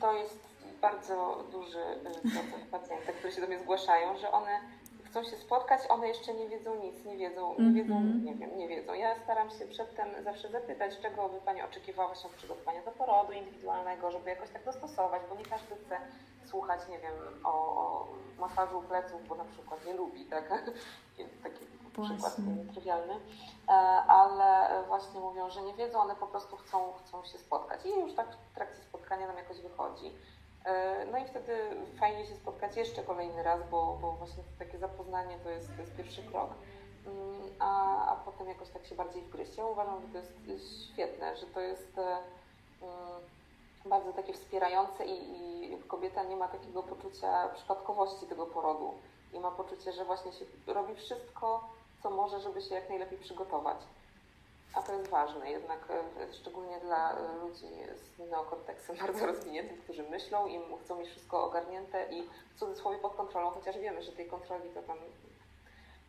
To 0.00 0.14
jest 0.18 0.44
bardzo 0.80 1.44
duży 1.52 1.78
y, 1.78 2.30
procent 2.30 2.64
pacjentek, 2.70 3.16
które 3.16 3.32
się 3.32 3.40
do 3.40 3.46
mnie 3.46 3.58
zgłaszają, 3.58 4.18
że 4.18 4.32
one 4.32 4.60
chcą 5.04 5.24
się 5.24 5.36
spotkać, 5.36 5.80
one 5.88 6.08
jeszcze 6.08 6.34
nie 6.34 6.48
wiedzą 6.48 6.70
nic, 6.84 7.04
nie 7.04 7.16
wiedzą, 7.16 7.54
nie 7.58 7.72
wiedzą, 7.72 7.94
mm-hmm. 7.94 8.22
nie 8.22 8.34
wiem, 8.34 8.58
nie 8.58 8.68
wiedzą. 8.68 8.94
Ja 8.94 9.16
staram 9.24 9.50
się 9.50 9.66
przedtem 9.66 10.08
zawsze 10.24 10.50
zapytać, 10.50 10.98
czego 11.02 11.28
by 11.28 11.40
Pani 11.40 11.62
oczekiwała 11.62 12.08
właśnie 12.08 12.30
od 12.30 12.36
przygotowania 12.36 12.82
do 12.82 12.90
porodu 12.90 13.32
indywidualnego, 13.32 14.10
żeby 14.10 14.30
jakoś 14.30 14.50
tak 14.50 14.64
dostosować, 14.64 15.22
bo 15.30 15.36
nie 15.36 15.44
każdy 15.44 15.74
chce 15.84 15.96
słuchać, 16.46 16.80
nie 16.88 16.98
wiem, 16.98 17.12
o, 17.44 17.50
o 17.50 18.08
masażu 18.38 18.82
pleców, 18.82 19.28
bo 19.28 19.34
na 19.34 19.44
przykład 19.44 19.86
nie 19.86 19.94
lubi, 19.94 20.24
tak? 20.24 20.48
Taki 21.44 21.64
przykład 22.02 22.36
trywialny, 22.72 23.14
e, 23.68 23.72
ale 24.08 24.82
właśnie 24.86 25.20
mówią, 25.20 25.50
że 25.50 25.62
nie 25.62 25.74
wiedzą, 25.74 26.00
one 26.00 26.16
po 26.16 26.26
prostu 26.26 26.56
chcą, 26.56 26.92
chcą 26.92 27.24
się 27.24 27.38
spotkać 27.38 27.86
i 27.86 28.00
już 28.00 28.14
tak 28.14 28.36
w 28.36 28.54
trakcie 28.54 28.82
spotkania 28.82 29.26
nam 29.26 29.36
jakoś 29.36 29.60
wychodzi. 29.60 30.12
E, 30.64 31.06
no 31.12 31.18
i 31.18 31.24
wtedy 31.24 31.52
fajnie 32.00 32.26
się 32.26 32.34
spotkać 32.34 32.76
jeszcze 32.76 33.02
kolejny 33.02 33.42
raz, 33.42 33.60
bo, 33.70 33.98
bo 34.00 34.12
właśnie 34.12 34.42
takie 34.58 34.78
zapoznanie 34.78 35.38
to 35.38 35.50
jest, 35.50 35.68
to 35.76 35.80
jest 35.80 35.96
pierwszy 35.96 36.22
krok, 36.22 36.50
mm, 37.06 37.42
a, 37.58 38.06
a 38.12 38.16
potem 38.16 38.48
jakoś 38.48 38.68
tak 38.68 38.86
się 38.86 38.94
bardziej 38.94 39.22
wgryźć. 39.22 39.56
Ja 39.56 39.66
uważam, 39.66 40.00
że 40.02 40.08
to 40.08 40.18
jest 40.52 40.92
świetne, 40.92 41.36
że 41.36 41.46
to 41.46 41.60
jest 41.60 41.98
e, 41.98 42.18
mm, 42.82 43.20
bardzo 43.86 44.12
takie 44.12 44.32
wspierające 44.32 45.06
i, 45.06 45.72
i 45.72 45.78
kobieta 45.78 46.22
nie 46.22 46.36
ma 46.36 46.48
takiego 46.48 46.82
poczucia 46.82 47.48
przypadkowości 47.48 48.26
tego 48.26 48.46
porodu 48.46 48.94
i 49.32 49.40
ma 49.40 49.50
poczucie, 49.50 49.92
że 49.92 50.04
właśnie 50.04 50.32
się 50.32 50.44
robi 50.66 50.94
wszystko, 50.94 51.68
co 52.04 52.10
może, 52.10 52.40
żeby 52.40 52.60
się 52.60 52.74
jak 52.74 52.88
najlepiej 52.88 53.18
przygotować. 53.18 53.76
A 54.74 54.82
to 54.82 54.92
jest 54.92 55.08
ważne, 55.08 55.50
jednak 55.50 55.78
e, 55.90 56.32
szczególnie 56.32 56.80
dla 56.80 57.12
e, 57.12 57.38
ludzi 57.38 57.68
z 57.94 58.30
neokorteksem 58.30 58.96
bardzo 59.06 59.26
rozwiniętym, 59.26 59.82
którzy 59.82 60.02
myślą 60.02 60.46
i 60.46 60.60
chcą 60.84 60.96
mieć 60.96 61.08
wszystko 61.08 61.44
ogarnięte 61.44 62.12
i 62.12 62.22
w 62.54 62.58
cudzysłowie 62.58 62.98
pod 62.98 63.14
kontrolą, 63.14 63.50
chociaż 63.50 63.78
wiemy, 63.78 64.02
że 64.02 64.12
tej 64.12 64.26
kontroli 64.26 64.70
to 64.70 64.82
tam 64.82 64.96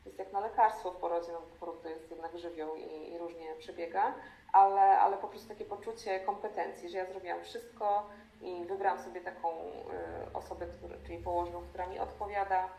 jest 0.05 0.19
jak 0.19 0.33
na 0.33 0.39
lekarstwo 0.39 0.91
w 0.91 0.95
porodzie, 0.95 1.31
no 1.31 1.39
bo 1.39 1.59
poród 1.59 1.83
to 1.83 1.89
jest 1.89 2.11
jednak 2.11 2.37
żywioł 2.37 2.75
i, 2.75 3.11
i, 3.13 3.17
różnie 3.17 3.55
przebiega, 3.59 4.13
ale, 4.53 4.81
ale 4.81 5.17
po 5.17 5.27
prostu 5.27 5.49
takie 5.49 5.65
poczucie 5.65 6.19
kompetencji, 6.19 6.89
że 6.89 6.97
ja 6.97 7.05
zrobiłam 7.05 7.43
wszystko 7.43 8.03
i 8.41 8.65
wybrałam 8.65 8.99
sobie 8.99 9.21
taką 9.21 9.49
y, 9.49 10.33
osobę, 10.33 10.67
czyli 11.05 11.17
położną, 11.17 11.61
która 11.69 11.87
mi 11.87 11.99
odpowiada, 11.99 12.69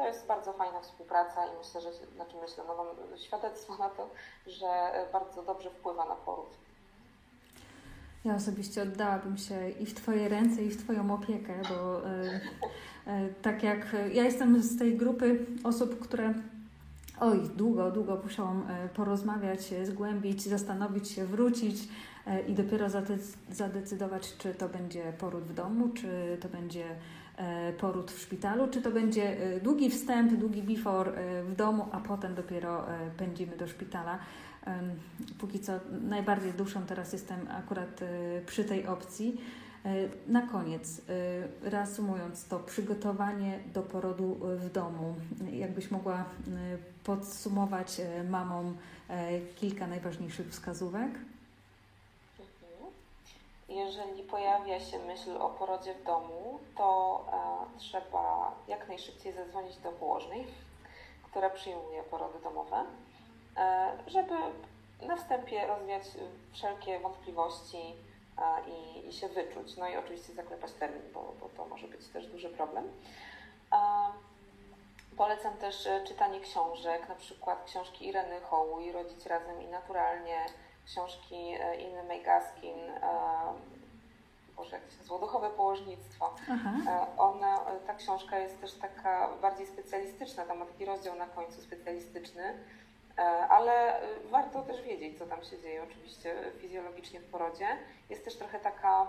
to 0.00 0.06
jest 0.06 0.26
bardzo 0.26 0.52
fajna 0.52 0.80
współpraca 0.80 1.46
i 1.46 1.58
myślę, 1.58 1.80
że, 1.80 1.88
znaczy 2.14 2.36
myślę, 2.42 2.64
no 2.66 2.76
mam 2.76 3.18
świadectwo 3.18 3.76
na 3.76 3.88
to, 3.88 4.10
że 4.46 4.92
bardzo 5.12 5.42
dobrze 5.42 5.70
wpływa 5.70 6.04
na 6.04 6.14
poród. 6.14 6.50
Ja 8.24 8.34
osobiście 8.34 8.82
oddałabym 8.82 9.36
się 9.36 9.70
i 9.70 9.86
w 9.86 9.94
Twoje 9.94 10.28
ręce, 10.28 10.62
i 10.62 10.70
w 10.70 10.84
Twoją 10.84 11.14
opiekę, 11.14 11.62
bo 11.68 12.08
e, 12.08 12.40
e, 13.06 13.28
tak 13.42 13.62
jak 13.62 13.96
ja 14.12 14.24
jestem 14.24 14.62
z 14.62 14.78
tej 14.78 14.96
grupy 14.96 15.46
osób, 15.64 15.98
które 15.98 16.34
oj, 17.20 17.40
długo, 17.56 17.90
długo 17.90 18.20
musiałam 18.24 18.70
e, 18.70 18.88
porozmawiać, 18.88 19.74
zgłębić, 19.84 20.42
zastanowić 20.42 21.10
się, 21.10 21.24
wrócić 21.24 21.88
e, 22.26 22.40
i 22.40 22.54
dopiero 22.54 22.86
zadecydować, 23.50 24.36
czy 24.36 24.54
to 24.54 24.68
będzie 24.68 25.12
poród 25.18 25.44
w 25.44 25.54
domu, 25.54 25.88
czy 25.88 26.38
to 26.40 26.48
będzie 26.48 26.84
e, 26.84 27.19
poród 27.78 28.10
w 28.10 28.20
szpitalu, 28.22 28.68
czy 28.68 28.82
to 28.82 28.90
będzie 28.90 29.36
długi 29.62 29.90
wstęp, 29.90 30.32
długi 30.32 30.62
before 30.62 31.12
w 31.44 31.54
domu, 31.56 31.86
a 31.92 32.00
potem 32.00 32.34
dopiero 32.34 32.84
pędzimy 33.16 33.56
do 33.56 33.68
szpitala. 33.68 34.18
Póki 35.38 35.60
co 35.60 35.72
najbardziej 36.02 36.52
duszą 36.52 36.82
teraz 36.82 37.12
jestem 37.12 37.38
akurat 37.48 38.00
przy 38.46 38.64
tej 38.64 38.86
opcji. 38.86 39.40
Na 40.28 40.42
koniec, 40.42 41.02
reasumując 41.62 42.48
to, 42.48 42.58
przygotowanie 42.58 43.58
do 43.74 43.82
porodu 43.82 44.40
w 44.56 44.70
domu. 44.72 45.14
Jakbyś 45.52 45.90
mogła 45.90 46.24
podsumować 47.04 48.00
mamom 48.30 48.76
kilka 49.56 49.86
najważniejszych 49.86 50.48
wskazówek? 50.48 51.10
Jeżeli 53.70 54.22
pojawia 54.22 54.80
się 54.80 54.98
myśl 54.98 55.36
o 55.36 55.50
porodzie 55.50 55.94
w 55.94 56.02
domu, 56.02 56.58
to 56.76 57.20
e, 57.32 57.78
trzeba 57.78 58.54
jak 58.68 58.88
najszybciej 58.88 59.32
zadzwonić 59.32 59.76
do 59.76 59.92
położnej, 59.92 60.46
która 61.22 61.50
przyjmuje 61.50 62.02
porody 62.02 62.40
domowe, 62.40 62.84
e, 63.56 63.98
żeby 64.06 64.34
na 65.06 65.16
wstępie 65.16 65.66
rozwiać 65.66 66.02
wszelkie 66.52 66.98
wątpliwości 66.98 67.94
i, 68.66 69.08
i 69.08 69.12
się 69.12 69.28
wyczuć. 69.28 69.76
No 69.76 69.88
i 69.88 69.96
oczywiście 69.96 70.32
zaklepać 70.32 70.72
termin, 70.72 71.02
bo, 71.14 71.34
bo 71.40 71.48
to 71.48 71.66
może 71.66 71.88
być 71.88 72.08
też 72.08 72.26
duży 72.26 72.48
problem. 72.48 72.84
Polecam 75.16 75.56
też 75.56 75.86
e, 75.86 76.04
czytanie 76.04 76.40
książek, 76.40 77.08
na 77.08 77.14
przykład 77.14 77.64
książki 77.64 78.06
Ireny 78.06 78.40
Hołuj, 78.40 78.92
Rodzić 78.92 79.26
Razem 79.26 79.62
i 79.62 79.66
Naturalnie, 79.66 80.46
książki 80.86 81.34
e, 81.60 81.76
Inny 81.76 82.02
May 82.02 82.22
Gaskin, 82.22 82.76
Boże, 84.56 84.76
jak 84.76 84.90
się 84.90 84.98
nazywa, 84.98 85.18
Duchowe 85.18 85.50
Położnictwo. 85.50 86.34
Aha. 86.50 86.70
E, 86.86 87.18
ona, 87.18 87.58
ta 87.86 87.94
książka 87.94 88.38
jest 88.38 88.60
też 88.60 88.74
taka 88.74 89.28
bardziej 89.42 89.66
specjalistyczna, 89.66 90.44
tam 90.44 90.58
ma 90.58 90.66
taki 90.66 90.84
rozdział 90.84 91.16
na 91.16 91.26
końcu 91.26 91.60
specjalistyczny, 91.60 92.54
ale 93.48 94.00
warto 94.30 94.62
też 94.62 94.82
wiedzieć, 94.82 95.18
co 95.18 95.26
tam 95.26 95.44
się 95.44 95.60
dzieje 95.62 95.82
oczywiście 95.82 96.34
fizjologicznie 96.60 97.20
w 97.20 97.30
porodzie. 97.30 97.66
Jest 98.10 98.24
też 98.24 98.36
trochę 98.36 98.58
taka 98.60 99.06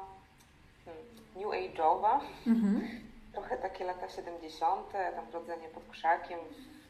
hmm, 0.85 1.05
new 1.35 1.47
age'owa, 1.47 2.19
mhm 2.47 2.81
trochę 3.33 3.57
takie 3.57 3.85
lata 3.85 4.09
70., 4.09 4.91
tam 4.91 5.25
rodzenie 5.33 5.67
pod 5.67 5.83
krzakiem 5.91 6.39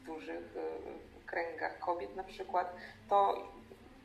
w 0.00 0.06
dużych 0.06 0.54
kręgach 1.26 1.78
kobiet 1.78 2.16
na 2.16 2.24
przykład, 2.24 2.76
to, 3.08 3.48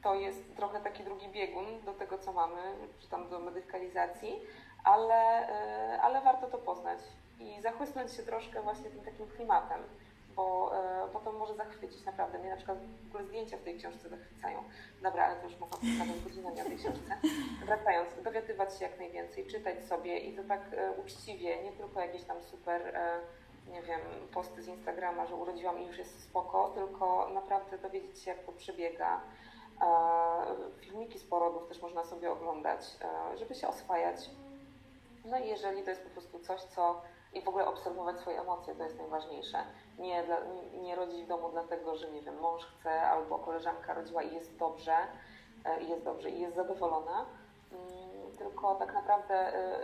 to 0.08 0.16
jest 0.16 0.56
trochę 0.56 0.80
taki 0.80 1.04
drugi 1.04 1.30
biegun 1.30 1.66
do 1.86 1.94
tego, 1.94 2.18
co 2.18 2.34
mamy, 2.34 2.62
czy 3.00 3.10
tam 3.10 3.30
do 3.30 3.40
medykalizacji, 3.40 4.42
ale, 4.84 5.50
y, 5.96 6.02
ale 6.02 6.22
warto 6.22 6.48
to 6.48 6.58
poznać 6.58 7.00
i 7.40 7.62
zachłysnąć 7.62 8.14
się 8.14 8.24
troszkę 8.24 8.62
właśnie 8.62 8.90
tym 8.90 9.04
takim 9.06 9.28
klimatem 9.28 9.84
bo, 10.38 10.72
e, 10.76 11.08
bo 11.14 11.20
to 11.20 11.32
może 11.32 11.56
zachwycić 11.56 12.06
naprawdę. 12.06 12.40
Mnie 12.40 12.50
na 12.50 12.56
przykład 12.56 12.78
w 13.04 13.08
ogóle 13.08 13.26
zdjęcia 13.26 13.58
w 13.58 13.62
tej 13.62 13.78
książce 13.78 14.10
zachwycają. 14.10 14.64
Dobra, 15.02 15.26
ale 15.26 15.36
to 15.36 15.44
już 15.44 15.60
mogłam 15.60 15.82
pokazać 15.82 16.20
godzinami 16.28 16.62
o 16.62 16.66
tej 16.66 16.78
książce. 16.78 17.18
Wracając, 17.66 18.10
dowiadywać 18.24 18.80
się 18.80 18.86
jak 18.86 19.00
najwięcej, 19.00 19.48
czytać 19.48 19.86
sobie 19.86 20.18
i 20.18 20.36
to 20.36 20.44
tak 20.44 20.62
e, 20.74 20.92
uczciwie, 20.92 21.64
nie 21.64 21.72
tylko 21.72 22.00
jakieś 22.00 22.24
tam 22.24 22.42
super, 22.42 22.82
e, 22.96 23.20
nie 23.72 23.82
wiem, 23.82 24.02
posty 24.34 24.62
z 24.64 24.68
Instagrama, 24.68 25.26
że 25.26 25.36
urodziłam 25.36 25.80
i 25.80 25.88
już 25.88 25.98
jest 25.98 26.24
spoko, 26.24 26.72
tylko 26.76 27.30
naprawdę 27.34 27.78
dowiedzieć 27.78 28.24
się 28.24 28.32
jak 28.32 28.44
to 28.44 28.52
przebiega. 28.52 29.22
Filmiki 30.80 31.20
z 31.20 31.24
porodów 31.24 31.68
też 31.68 31.82
można 31.82 32.04
sobie 32.04 32.32
oglądać, 32.32 32.82
żeby 33.36 33.56
się 33.56 33.68
oswajać. 33.68 34.30
No 35.26 35.38
i 35.40 35.48
jeżeli 35.48 35.84
to 35.84 35.90
jest 35.90 36.04
po 36.04 36.10
prostu 36.10 36.40
coś, 36.40 36.62
co 36.62 37.02
i 37.34 37.42
w 37.42 37.48
ogóle 37.48 37.66
obserwować 37.66 38.20
swoje 38.20 38.42
emocje, 38.42 38.76
to 38.76 38.84
jest 38.84 38.98
najważniejsze. 38.98 39.64
Nie, 40.00 40.24
dla, 40.24 40.38
nie 40.82 40.96
rodzić 40.96 41.24
w 41.24 41.28
domu 41.28 41.50
dlatego, 41.52 41.96
że 41.96 42.12
nie 42.12 42.22
wiem, 42.22 42.40
mąż 42.40 42.66
chce 42.66 43.02
albo 43.02 43.40
koleżanka 43.40 43.94
rodziła 43.94 44.24
i 44.24 44.34
jest 44.34 44.58
dobrze, 44.58 44.96
e, 45.66 45.82
i 45.82 45.90
jest 45.90 46.04
dobrze 46.04 46.30
i 46.30 46.42
jest 46.42 46.56
zadowolona, 46.56 47.26
mm, 47.72 48.38
tylko 48.38 48.76
tak 48.76 48.94
naprawdę 48.94 49.36
e, 49.36 49.80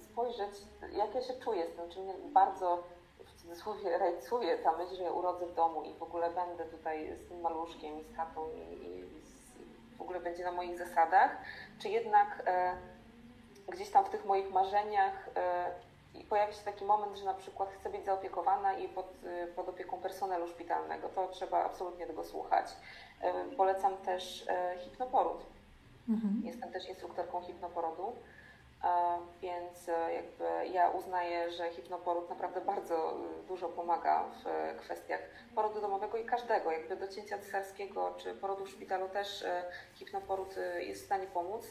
spojrzeć, 0.00 0.52
jak 0.92 1.14
ja 1.14 1.22
się 1.22 1.34
czuję 1.34 1.66
z 1.66 1.76
tym, 1.76 1.90
czy 1.90 2.00
mnie 2.00 2.14
bardzo 2.32 2.82
w 3.18 3.42
cudzysłowie 3.42 3.98
rajcuje 3.98 4.58
ta 4.58 4.76
myśl, 4.76 4.94
że 4.94 5.12
urodzę 5.12 5.46
w 5.46 5.54
domu 5.54 5.82
i 5.82 5.94
w 5.94 6.02
ogóle 6.02 6.30
będę 6.30 6.64
tutaj 6.64 7.16
z 7.16 7.28
tym 7.28 7.40
maluszkiem 7.40 8.00
i 8.00 8.04
z 8.04 8.16
tatą 8.16 8.48
i, 8.50 8.86
i 8.86 9.05
w 9.98 10.02
ogóle 10.02 10.20
będzie 10.20 10.44
na 10.44 10.52
moich 10.52 10.78
zasadach, 10.78 11.36
czy 11.78 11.88
jednak 11.88 12.42
e, 12.46 12.76
gdzieś 13.68 13.90
tam 13.90 14.04
w 14.04 14.08
tych 14.08 14.24
moich 14.24 14.52
marzeniach 14.52 15.28
e, 15.36 15.70
i 16.14 16.24
pojawi 16.24 16.54
się 16.54 16.64
taki 16.64 16.84
moment, 16.84 17.16
że 17.16 17.24
na 17.24 17.34
przykład 17.34 17.70
chcę 17.70 17.90
być 17.90 18.04
zaopiekowana 18.04 18.72
i 18.72 18.88
pod, 18.88 19.06
y, 19.24 19.46
pod 19.46 19.68
opieką 19.68 20.00
personelu 20.00 20.48
szpitalnego, 20.48 21.08
to 21.08 21.28
trzeba 21.28 21.64
absolutnie 21.64 22.06
tego 22.06 22.24
słuchać. 22.24 22.66
Polecam 23.56 23.96
też 23.96 24.46
hipnoporód. 24.78 25.46
Mhm. 26.08 26.42
Jestem 26.44 26.72
też 26.72 26.88
instruktorką 26.88 27.40
hipnoporodu, 27.40 28.12
więc 29.40 29.86
jakby 30.14 30.68
ja 30.72 30.90
uznaję, 30.90 31.50
że 31.50 31.70
hipnoporód 31.70 32.30
naprawdę 32.30 32.60
bardzo 32.60 33.14
dużo 33.48 33.68
pomaga 33.68 34.24
w 34.24 34.76
kwestiach 34.80 35.20
porodu 35.54 35.80
domowego 35.80 36.18
i 36.18 36.24
każdego, 36.24 36.72
jakby 36.72 36.96
do 36.96 37.08
cięcia 37.08 37.38
cesarskiego 37.38 38.14
czy 38.18 38.34
porodu 38.34 38.64
w 38.64 38.70
szpitalu 38.70 39.08
też 39.08 39.44
hipnoporód 39.94 40.54
jest 40.78 41.02
w 41.02 41.06
stanie 41.06 41.26
pomóc. 41.26 41.66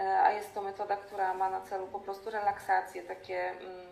E, 0.00 0.22
a 0.22 0.32
jest 0.32 0.54
to 0.54 0.62
metoda, 0.62 0.96
która 0.96 1.34
ma 1.34 1.50
na 1.50 1.60
celu 1.60 1.86
po 1.86 2.00
prostu 2.00 2.30
relaksację, 2.30 3.02
takie, 3.02 3.50
mm, 3.50 3.86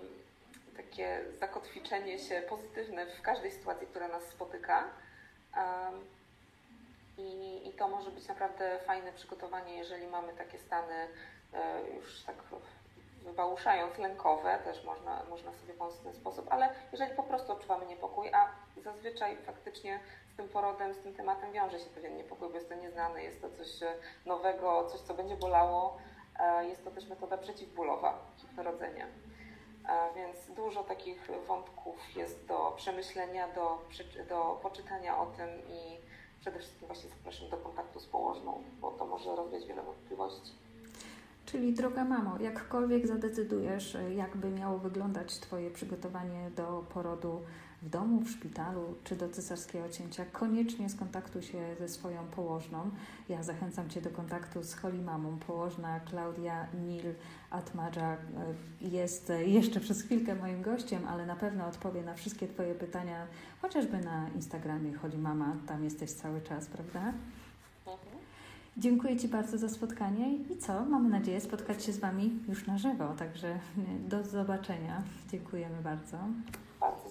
takie 0.77 1.25
zakotwiczenie 1.33 2.19
się 2.19 2.43
pozytywne 2.49 3.07
w 3.07 3.23
każdej 3.23 3.51
sytuacji, 3.51 3.87
która 3.87 4.09
nas 4.09 4.23
spotyka. 4.23 4.85
I, 7.19 7.69
I 7.69 7.73
to 7.73 7.89
może 7.89 8.11
być 8.11 8.29
naprawdę 8.29 8.79
fajne 8.79 9.13
przygotowanie, 9.13 9.77
jeżeli 9.77 10.07
mamy 10.07 10.33
takie 10.33 10.59
stany 10.59 10.95
e, 10.95 11.09
już 11.95 12.23
tak 12.23 12.37
wybałuszając, 13.25 13.99
lękowe, 13.99 14.59
też 14.65 14.85
można, 14.85 15.23
można 15.31 15.53
sobie 15.53 15.75
pomóc 15.75 15.95
w 15.95 16.03
ten 16.03 16.15
sposób, 16.15 16.47
ale 16.51 16.69
jeżeli 16.93 17.15
po 17.15 17.23
prostu 17.23 17.53
odczuwamy 17.53 17.87
niepokój, 17.87 18.35
a 18.35 18.49
zazwyczaj 18.77 19.37
faktycznie 19.37 20.01
tym 20.39 20.49
porodem, 20.49 20.95
z 20.95 20.99
tym 20.99 21.15
tematem 21.15 21.53
wiąże 21.53 21.79
się 21.79 21.91
pewien 21.91 22.17
niepokój, 22.17 22.49
bo 22.49 22.55
jest 22.55 22.69
to 22.69 22.75
nieznane, 22.75 23.23
jest 23.23 23.41
to 23.41 23.51
coś 23.51 23.83
e, 23.83 23.95
nowego, 24.27 24.87
coś, 24.87 25.01
co 25.01 25.15
będzie 25.15 25.37
bolało. 25.37 25.99
E, 26.39 26.69
jest 26.69 26.85
to 26.85 26.91
też 26.91 27.09
metoda 27.09 27.39
przeciwbólowa, 27.39 28.19
hipnorodzenia. 28.37 29.07
E, 29.89 30.15
więc 30.17 30.51
dużo 30.57 30.85
takich 30.85 31.31
wątków 31.47 32.17
jest 32.17 32.47
do 32.47 32.73
przemyślenia, 32.77 33.49
do, 33.49 33.79
do 34.29 34.61
poczytania 34.63 35.19
o 35.19 35.27
tym 35.27 35.49
i 35.69 36.01
przede 36.41 36.59
wszystkim 36.59 36.87
właśnie 36.87 37.11
zapraszam 37.11 37.49
do 37.49 37.57
kontaktu 37.57 38.01
z 38.01 38.07
położną, 38.07 38.63
bo 38.81 38.91
to 38.91 39.07
może 39.07 39.37
rozwiać 39.37 39.67
wiele 39.67 39.83
wątpliwości. 39.83 40.68
Czyli 41.51 41.73
droga 41.73 42.05
mamo, 42.05 42.39
jakkolwiek 42.41 43.07
zadecydujesz, 43.07 43.97
jakby 44.17 44.51
miało 44.51 44.79
wyglądać 44.79 45.39
Twoje 45.39 45.71
przygotowanie 45.71 46.51
do 46.57 46.87
porodu 46.95 47.41
w 47.83 47.89
domu, 47.89 48.21
w 48.21 48.31
szpitalu 48.31 48.95
czy 49.05 49.17
do 49.17 49.29
cesarskiego 49.29 49.89
cięcia, 49.89 50.25
koniecznie 50.25 50.89
skontaktuj 50.89 51.43
się 51.43 51.77
ze 51.81 51.89
swoją 51.89 52.27
położną. 52.27 52.91
Ja 53.29 53.43
zachęcam 53.43 53.91
Cię 53.91 54.01
do 54.01 54.11
kontaktu 54.11 54.63
z 54.63 54.75
Holimamą. 54.75 55.39
Położna 55.39 56.01
Klaudia 56.01 56.67
Nil 56.87 57.15
Atmadża 57.51 58.13
e, 58.13 58.19
jest 58.81 59.33
jeszcze 59.47 59.81
przez 59.81 60.03
chwilkę 60.03 60.35
moim 60.35 60.63
gościem, 60.63 61.03
ale 61.09 61.27
na 61.27 61.37
pewno 61.37 61.67
odpowie 61.67 62.03
na 62.03 62.15
wszystkie 62.15 62.49
Twoje 62.49 62.75
pytania, 62.75 63.27
chociażby 63.63 63.99
na 63.99 64.29
Instagramie 64.29 64.95
Holimama. 64.95 65.57
Tam 65.67 65.85
jesteś 65.85 66.11
cały 66.11 66.41
czas, 66.41 66.67
prawda? 66.67 67.13
Mhm. 67.87 68.18
Dziękuję 68.79 69.17
Ci 69.17 69.29
bardzo 69.29 69.59
za 69.59 69.69
spotkanie 69.69 70.35
i 70.35 70.59
co? 70.59 70.85
Mamy 70.85 71.09
nadzieję 71.09 71.41
spotkać 71.41 71.85
się 71.85 71.93
z 71.93 71.99
Wami 71.99 72.39
już 72.49 72.67
na 72.67 72.79
żywo, 72.79 73.15
także 73.19 73.59
do 74.09 74.25
zobaczenia. 74.25 75.03
Dziękujemy 75.31 75.83
bardzo. 75.83 76.17
Bardzo 76.81 77.11